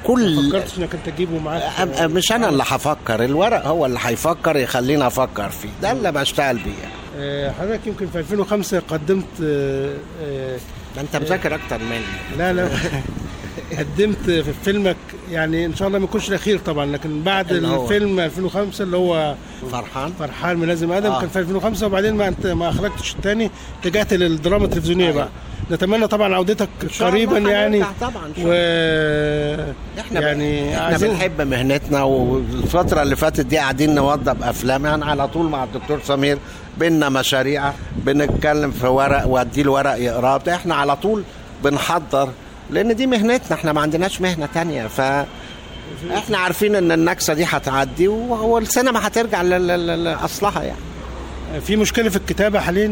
ما 0.09 0.15
كل 0.15 0.51
فكرتش 0.51 0.79
إنك 0.79 0.95
أنت 0.95 1.09
تجيبه 1.09 1.39
معاك 1.39 1.89
مش 2.01 2.33
أنا 2.33 2.49
اللي 2.49 2.63
هفكر 2.67 3.25
الورق 3.25 3.67
هو 3.67 3.87
اللي 3.87 3.99
هيفكر 4.03 4.57
يخليني 4.57 5.07
أفكر 5.07 5.49
فيه 5.49 5.69
ده 5.83 5.93
اللي 5.93 6.13
بشتغل 6.13 6.57
بيه. 6.59 6.73
آه، 7.19 7.51
حضرتك 7.51 7.87
يمكن 7.87 8.07
في 8.07 8.19
2005 8.19 8.83
قدمت 8.89 9.25
آه، 9.43 9.95
آه، 10.23 10.57
ده 10.97 11.01
أنت 11.01 11.17
مذاكر 11.17 11.55
أكتر 11.55 11.79
مني. 11.79 12.39
لا 12.39 12.53
لا. 12.53 12.69
قدمت 13.79 14.31
في 14.31 14.53
فيلمك 14.65 14.97
يعني 15.31 15.67
إن 15.67 15.75
شاء 15.77 15.89
الله 15.89 15.99
ما 15.99 16.05
يكونش 16.05 16.29
الأخير 16.29 16.59
طبعا 16.59 16.87
لكن 16.87 17.23
بعد؟ 17.23 17.53
الفيلم 17.53 18.21
2005 18.21 18.85
اللي 18.85 18.97
هو 18.97 19.35
فرحان؟ 19.73 20.13
فرحان 20.19 20.57
من 20.57 20.67
لازم 20.69 20.93
أدم 20.93 21.11
آه. 21.11 21.21
كان 21.21 21.29
في 21.29 21.39
2005 21.39 21.87
وبعدين 21.87 22.15
ما 22.15 22.29
أنت 22.29 22.47
ما 22.47 22.69
أخرجتش 22.69 23.15
الثاني 23.15 23.51
اتجهت 23.81 24.13
للدراما 24.13 24.65
التلفزيونية 24.65 25.11
بقى. 25.13 25.29
نتمنى 25.71 26.07
طبعا 26.07 26.35
عودتك 26.35 26.69
قريبا 27.01 27.39
يعني. 27.39 27.85
طبعا 28.01 28.33
و 28.39 28.53
إحنا 30.01 30.21
يعني 30.21 30.75
إحنا 30.75 30.87
عايزين 30.87 31.11
بنحب 31.11 31.41
مهنتنا 31.41 32.03
والفترة 32.03 33.03
اللي 33.03 33.17
فاتت 33.17 33.47
دي 33.47 33.59
قاعدين 33.59 33.95
نوضب 33.95 34.43
أفلام. 34.43 34.87
يعني 34.87 35.05
على 35.05 35.29
طول 35.29 35.47
مع 35.47 35.65
الدكتور 35.65 36.01
سمير 36.05 36.39
بينا 36.79 37.09
مشاريع 37.09 37.73
بنتكلم 37.97 38.71
في 38.71 38.87
ورق 38.87 39.27
وأدي 39.27 39.63
له 39.63 39.73
ورق 39.73 39.95
يقراه. 39.95 40.41
إحنا 40.49 40.75
على 40.75 40.97
طول 40.97 41.23
بنحضر 41.65 42.29
لأن 42.71 42.97
دي 42.97 43.07
مهنتنا. 43.07 43.57
إحنا 43.57 43.73
ما 43.73 43.81
عندناش 43.81 44.21
مهنة 44.21 44.49
تانية. 44.55 44.87
ف 44.87 45.01
إحنا 46.15 46.39
عارفين 46.39 46.75
إن 46.75 46.93
النكسة 46.93 47.35
دي 47.35 47.45
هتعدي 47.45 48.09
والسينما 48.09 49.07
هترجع 49.07 49.43
لأصلها 49.43 50.63
يعني. 50.63 50.79
في 51.61 51.77
مشكلة 51.77 52.09
في 52.09 52.17
الكتابة 52.17 52.61
حاليا؟ 52.61 52.89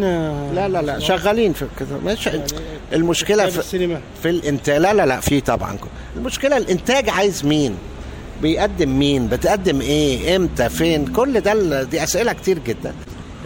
لا 0.54 0.68
لا 0.68 0.82
لا 0.82 0.98
شغالين 0.98 1.52
في 1.52 1.66
كده 1.80 1.98
مش 2.12 2.28
المشكلة 2.92 3.36
كتاب 3.36 3.48
في, 3.50 3.58
السينما. 3.58 4.00
في 4.22 4.30
الإنتاج. 4.30 4.80
لا 4.80 4.94
لا 4.94 5.06
لا 5.06 5.20
في 5.20 5.40
طبعا. 5.40 5.76
المشكلة 6.16 6.56
الإنتاج 6.56 7.08
عايز 7.08 7.44
مين؟ 7.44 7.74
بيقدم 8.42 8.98
مين؟ 8.98 9.26
بتقدم 9.28 9.80
إيه؟ 9.80 10.36
إمتى؟ 10.36 10.68
فين؟ 10.68 11.06
كل 11.06 11.40
ده 11.40 11.82
دي 11.82 12.02
أسئلة 12.02 12.32
كتير 12.32 12.58
جدا. 12.58 12.94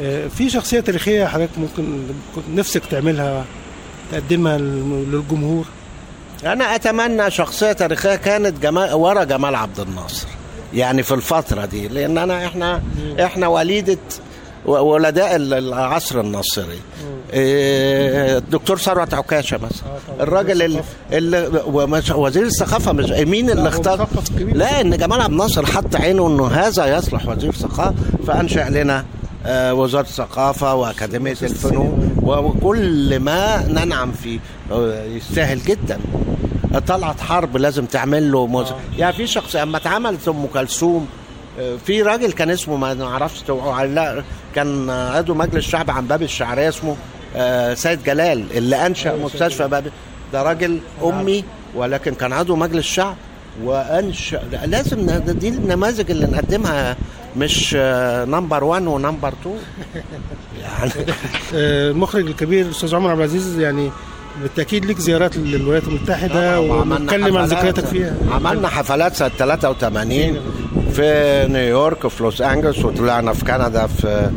آه، 0.03 0.29
في 0.29 0.51
شخصية 0.51 0.81
تاريخية 0.81 1.25
حضرتك 1.27 1.59
ممكن 1.59 2.03
نفسك 2.55 2.83
تعملها 2.91 3.45
تقدمها 4.13 4.59
لل- 4.59 5.13
للجمهور؟ 5.13 5.65
أنا 6.45 6.75
أتمنى 6.75 7.31
شخصية 7.31 7.73
تاريخية 7.73 8.15
كانت 8.17 8.63
جمال 8.63 8.93
ورا 8.95 9.25
جمال 9.25 9.55
عبد 9.55 9.81
الناصر 9.81 10.27
يعني 10.75 11.03
في 11.03 11.15
الفترة 11.15 11.65
دي 11.65 11.89
لأن 11.89 12.19
أنا 12.19 12.47
إحنا 12.47 12.83
إحنا 13.21 13.47
وليدة 13.49 13.99
ولداء 14.67 15.37
ال- 15.37 15.55
العصر 15.55 16.21
الناصري. 16.21 16.79
إيه، 17.33 18.39
الدكتور 18.39 18.79
ثروت 18.79 19.15
عكاشة 19.15 19.57
مثلا 19.57 19.89
الراجل 20.21 20.81
اللي, 21.13 21.63
وزير 22.15 22.43
الثقافة 22.47 22.93
مش 22.93 23.11
مين 23.11 23.51
اللي 23.51 23.69
اختار؟ 23.69 24.09
لا 24.39 24.81
إن 24.81 24.97
جمال 24.97 25.21
عبد 25.21 25.31
الناصر 25.33 25.67
حط 25.67 25.97
عينه 25.97 26.27
إنه 26.27 26.47
هذا 26.47 26.97
يصلح 26.99 27.29
وزير 27.29 27.53
ثقافه 27.53 27.95
فأنشأ 28.27 28.69
لنا 28.71 29.05
آه، 29.47 29.75
وزارة 29.75 30.03
الثقافة 30.03 30.75
وأكاديمية 30.75 31.31
الفنون. 31.43 32.17
وكل 32.23 33.21
ما 33.21 33.67
ننعم 33.69 34.13
فيه 34.13 34.39
آه، 34.73 35.05
يستاهل 35.05 35.63
جدا. 35.63 35.99
طلعت 36.87 37.21
حرب 37.21 37.57
لازم 37.57 37.85
تعمل 37.87 38.33
له 38.33 38.47
مز... 38.47 38.67
يعني 38.99 39.13
في 39.17 39.27
شخص 39.27 39.57
أما 39.57 39.77
اتعملت 39.77 40.29
أم 40.29 40.47
كلثوم 40.55 41.07
آه، 41.07 41.26
في 41.87 42.03
راجل 42.03 42.33
كان 42.33 42.51
اسمه 42.51 42.77
ما 42.77 42.95
نعرفش 42.95 43.51
لا 43.85 44.23
كان 44.55 44.91
عضو 44.91 45.35
مجلس 45.35 45.57
الشعب 45.57 45.91
عن 45.91 46.07
باب 46.07 46.23
الشعرية 46.23 46.69
اسمه 46.69 46.97
آه، 47.37 47.75
سيد 47.75 48.05
جلال 48.05 48.45
اللي 48.57 48.87
أنشأ 48.87 49.17
مستشفى 49.17 49.69
باب 49.69 49.85
ده 50.33 50.43
راجل 50.43 50.79
أمي 51.05 51.45
ولكن 51.75 52.15
كان 52.15 52.33
عضو 52.33 52.57
مجلس 52.57 52.79
الشعب 52.79 53.17
وأنشأ. 53.63 54.43
لازم 54.67 55.11
دي 55.21 55.49
النماذج 55.49 56.11
اللي 56.11 56.27
نقدمها 56.27 56.97
مش 57.37 57.75
number 58.29 58.65
1 58.65 58.87
و 58.87 58.93
number 58.93 59.33
2 59.43 59.57
يعني. 60.63 60.93
آه، 61.55 61.91
المخرج 61.91 62.27
الكبير 62.27 62.67
الاستاذ 62.67 62.95
عمر 62.95 63.11
عبد 63.11 63.19
العزيز 63.21 63.59
يعني 63.59 63.91
بالتأكيد 64.43 64.85
ليك 64.85 64.99
زيارات 64.99 65.37
للولايات 65.37 65.85
المتحدة 65.89 66.61
ونتكلم 66.61 67.37
عن 67.37 67.45
ذكرياتك 67.45 67.85
فيها. 67.85 68.15
عملنا 68.31 68.69
حفلات 68.69 69.15
سنة 69.17 69.29
83 69.29 70.37
في 70.93 71.47
نيويورك 71.51 72.09
في 72.09 72.23
لوس 72.23 72.41
أنجلوس 72.43 72.85
وطلعنا 72.85 73.33
في 73.33 73.45
كندا 73.45 73.87
في 73.87 74.31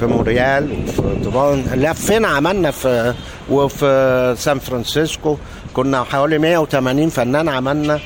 في 0.00 0.06
مونريال 0.06 0.78
وفي 0.88 1.24
طبعا 1.24 1.56
لفينا 1.74 2.28
عملنا؟ 2.28 2.70
في 2.70 3.14
وفي 3.50 4.34
سان 4.38 4.58
فرانسيسكو. 4.58 5.36
كنا 5.74 6.02
حوالي 6.04 6.38
180 6.38 7.08
فنان 7.08 7.48
عملنا 7.48 8.00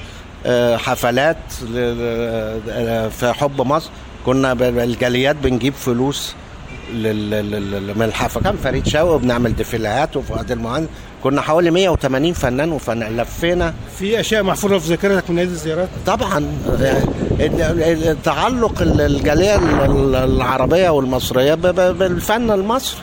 آه، 0.47 0.77
حفلات 0.77 1.37
ل- 1.63 3.11
في 3.11 3.33
حب 3.33 3.61
مصر. 3.61 3.91
كنا 4.27 4.53
الجاليات 4.63 5.37
بنجيب 5.37 5.75
فلوس 5.75 6.35
لل- 6.95 7.31
لل- 7.31 7.51
لل- 7.73 7.99
من 7.99 8.03
الحفلة. 8.03 8.43
كان 8.43 8.57
فريد 8.57 8.87
شوقي 8.87 9.15
وبنعمل 9.15 9.57
ديفيلهات 9.57 10.17
وفؤاد 10.17 10.51
المهندس 10.53 10.89
كنا 11.25 11.41
حوالي 11.41 11.71
180 11.71 12.33
فنان 12.33 12.73
وفنان 12.73 13.17
لفينا. 13.17 13.75
في 13.99 14.21
أشياء 14.21 14.43
محفورة 14.43 14.79
في 14.79 14.89
ذاكرتك 14.89 15.31
من 15.31 15.39
هذه 15.39 15.47
الزيارات؟ 15.49 15.89
طبعا. 16.07 16.45
تعلق 18.25 18.83
ال- 18.83 19.01
الجالية 19.01 19.55
ال- 19.85 20.15
العربية 20.15 20.91
والمصرية 20.91 21.55
بالفن 21.55 22.51
المصري. 22.51 23.01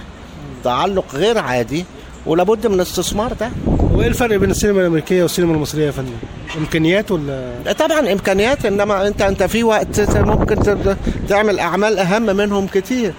تعلق 0.63 1.05
غير 1.15 1.37
عادي 1.37 1.85
ولابد 2.25 2.67
من 2.67 2.73
الاستثمار 2.73 3.33
ده. 3.33 3.49
وإيه 3.93 4.07
الفرق 4.07 4.35
بين 4.37 4.51
السينما 4.51 4.81
الأمريكية 4.81 5.21
والسينما 5.23 5.53
المصرية 5.53 5.85
يا 5.85 5.91
فندم؟ 5.91 6.11
إمكانيات 6.57 7.11
ولا؟ 7.11 7.51
طبعا 7.79 7.99
إمكانيات 8.11 8.65
إنما 8.65 9.07
أنت 9.07 9.21
أنت 9.21 9.43
في 9.43 9.63
وقت 9.63 10.17
ممكن 10.17 10.85
تعمل 11.29 11.59
أعمال 11.59 11.99
أهم 11.99 12.21
منهم 12.25 12.67
كتير. 12.67 13.13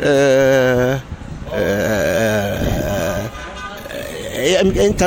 آه، 0.00 0.98
آه، 1.54 2.65
انت 4.46 5.02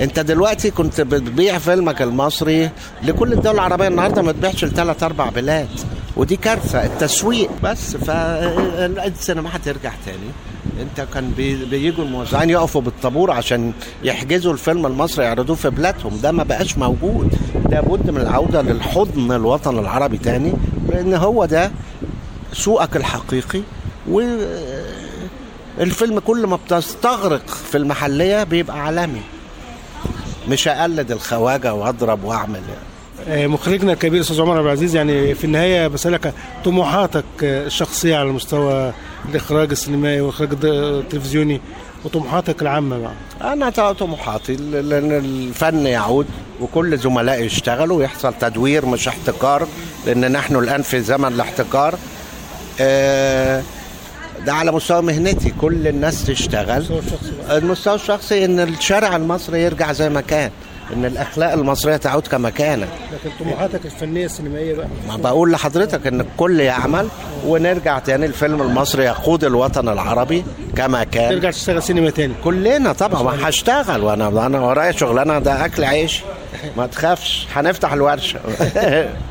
انت 0.00 0.18
دلوقتي 0.20 0.70
كنت 0.70 1.00
بتبيع 1.00 1.58
فيلمك 1.58 2.02
المصري 2.02 2.70
لكل 3.02 3.32
الدول 3.32 3.54
العربية. 3.54 3.88
النهارده 3.88 4.22
ما 4.22 4.32
تبيعش 4.32 4.64
لثلاث 4.64 5.02
أربع 5.02 5.28
بلاد 5.28 5.68
ودي 6.16 6.36
كارثة 6.36 6.84
التسويق 6.84 7.50
بس. 7.62 7.96
فالسينما 7.96 9.56
هترجع 9.56 9.92
تاني. 10.06 10.30
انت 10.80 11.06
كان 11.14 11.30
بي- 11.36 11.64
بيجوا 11.64 12.04
الموزعين 12.04 12.50
يقفوا 12.50 12.80
بالطابور 12.80 13.30
عشان 13.30 13.72
يحجزوا 14.04 14.52
الفيلم 14.52 14.86
المصري 14.86 15.24
يعرضوه 15.24 15.56
في 15.56 15.70
بلادهم. 15.70 16.18
ده 16.22 16.32
ما 16.32 16.42
بقاش 16.42 16.78
موجود. 16.78 17.34
لابد 17.70 18.10
من 18.10 18.20
العودة 18.20 18.62
للحضن 18.62 19.32
الوطن 19.32 19.78
العربي 19.78 20.18
تاني 20.18 20.52
لأن 20.88 21.14
هو 21.14 21.44
ده 21.44 21.70
سوقك 22.52 22.96
الحقيقي 22.96 23.60
والفيلم 25.78 26.18
كل 26.18 26.46
ما 26.46 26.56
بتستغرق 26.56 27.46
في 27.48 27.76
المحلية 27.78 28.42
بيبقى 28.44 28.78
عالمي. 28.84 29.20
مش 30.48 30.68
أقلد 30.68 31.10
الخواجة 31.12 31.74
وأضرب 31.74 32.24
وأعمل. 32.24 32.60
يعني. 33.28 33.48
مخرجنا 33.48 33.92
الكبير 33.92 34.20
أستاذ 34.20 34.40
عمر 34.40 34.56
عبد 34.56 34.66
العزيز 34.66 34.96
يعني 34.96 35.34
في 35.34 35.44
النهاية 35.44 35.86
بسألك 35.88 36.34
طموحاتك 36.64 37.24
الشخصية 37.42 38.16
على 38.16 38.28
مستوى 38.28 38.92
الإخراج 39.28 39.70
السينمائي 39.70 40.20
والاخراج 40.20 40.48
التلفزيوني 40.64 41.60
وطموحاتك 42.04 42.62
العامة 42.62 42.98
بقى. 42.98 43.52
أنا 43.52 43.70
طموحاتي 43.92 44.56
لأن 44.56 45.12
الفن 45.12 45.86
يعود 45.86 46.26
وكل 46.60 46.98
زملائي 46.98 47.44
يشتغلوا 47.46 47.96
ويحصل 47.98 48.34
تدوير 48.40 48.86
مش 48.86 49.08
احتكار 49.08 49.66
لأن 50.06 50.32
نحن 50.32 50.56
الآن 50.56 50.82
في 50.82 51.00
زمن 51.00 51.28
الاحتكار. 51.28 51.94
آه، 52.80 53.62
ده 54.46 54.52
على 54.54 54.72
مستوى 54.72 55.02
مهنتي. 55.02 55.50
كل 55.60 55.88
الناس 55.88 56.26
تشتغل. 56.26 56.84
المستوى 57.50 57.94
الشخصي 57.94 58.44
إن 58.44 58.60
الشارع 58.60 59.16
المصري 59.16 59.62
يرجع 59.62 59.92
زي 59.92 60.08
ما 60.08 60.20
كان. 60.20 60.50
إن 60.96 61.04
الأخلاق 61.04 61.52
المصرية 61.52 61.96
تعود 61.96 62.26
كما 62.26 62.50
كانت. 62.50 62.88
لكن 63.12 63.30
طموحاتك 63.44 63.84
الفنية 63.84 64.24
السينمائية 64.26 64.74
بقى. 64.74 64.86
ما 65.08 65.16
بقول 65.16 65.52
لحضرتك 65.52 66.06
إن 66.06 66.20
الكل 66.20 66.60
يعمل 66.60 67.08
ونرجع 67.46 67.98
تاني 67.98 68.26
الفيلم 68.26 68.62
المصري 68.62 69.04
يقود 69.04 69.44
الوطن 69.44 69.88
العربي 69.88 70.44
كما 70.76 71.04
كان. 71.04 71.30
ترجع 71.30 71.50
تشتغل 71.50 71.82
سينما 71.82 72.10
تاني. 72.10 72.34
كلنا 72.44 72.92
طبعا 72.92 73.22
ما 73.22 73.48
هشتغل 73.48 74.02
وأنا 74.04 74.46
أنا 74.46 74.60
ورايا 74.60 74.92
شغلانة 74.92 75.38
ده 75.38 75.64
أكل 75.64 75.84
عيش. 75.84 76.20
ما 76.76 76.86
تخافش 76.86 77.46
هنفتح 77.54 77.92
الورشة. 77.92 78.38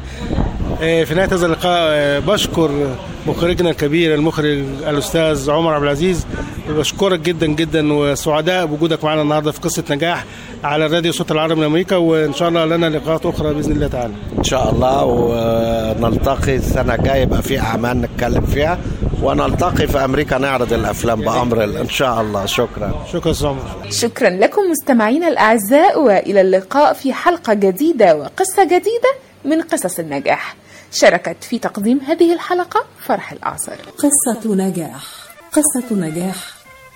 في 0.79 1.13
نهاية 1.15 1.27
هذا 1.27 1.45
اللقاء 1.45 1.79
آه، 1.91 2.19
بشكر 2.19 2.95
مخرجنا 3.27 3.69
الكبير 3.69 4.15
المخرج 4.15 4.63
الأستاذ 4.87 5.49
عمر 5.49 5.73
عبد 5.73 5.83
العزيز. 5.83 6.25
بشكرك 6.69 7.19
جدا 7.19 7.47
جدا 7.47 7.93
وسعداء 7.93 8.65
بوجودك 8.65 9.03
معنا 9.03 9.21
النهارده 9.21 9.51
في 9.51 9.59
قصة 9.59 9.83
نجاح 9.89 10.25
على 10.63 10.85
الراديو 10.85 11.11
صوت 11.11 11.31
العرب 11.31 11.57
من 11.57 11.63
أمريكا 11.63 11.95
وإن 11.95 12.33
شاء 12.33 12.49
الله 12.49 12.65
لنا 12.65 12.89
لقاءات 12.89 13.25
أخرى 13.25 13.53
بإذن 13.53 13.71
الله 13.71 13.87
تعالى. 13.87 14.13
إن 14.37 14.43
شاء 14.43 14.71
الله 14.71 15.03
ونلتقي 15.05 16.55
السنة 16.55 16.95
الجاية 16.95 17.21
يبقى 17.21 17.41
في 17.41 17.59
أعمال 17.59 18.01
نتكلم 18.01 18.45
فيها 18.45 18.79
ونلتقي 19.23 19.87
في 19.87 20.05
أمريكا 20.05 20.37
نعرض 20.37 20.73
الأفلام 20.73 21.21
بأمر 21.21 21.63
الله. 21.63 21.81
إن 21.81 21.89
شاء 21.89 22.21
الله. 22.21 22.45
شكرا. 22.45 23.05
شكرا 23.13 23.31
أستاذ 23.31 23.47
عمر 23.47 23.59
شكرا 23.89 24.29
لكم 24.29 24.61
مستمعينا 24.71 25.27
الأعزاء 25.27 26.01
وإلى 26.01 26.41
اللقاء 26.41 26.93
في 26.93 27.13
حلقة 27.13 27.53
جديدة 27.53 28.15
وقصة 28.15 28.63
جديدة 28.63 29.11
من 29.45 29.61
قصص 29.61 29.99
النجاح. 29.99 30.55
شاركت 30.91 31.43
في 31.43 31.59
تقديم 31.59 31.99
هذه 31.99 32.33
الحلقة 32.33 32.85
فرح 32.99 33.31
الأعصر 33.31 33.75
قصة 33.97 34.55
نجاح. 34.55 35.03
قصة 35.51 35.95
نجاح 35.95 36.35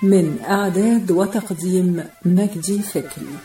من 0.03 0.39
إعداد 0.49 1.11
وتقديم 1.11 2.03
مجدي 2.25 2.81
فكري. 2.81 3.37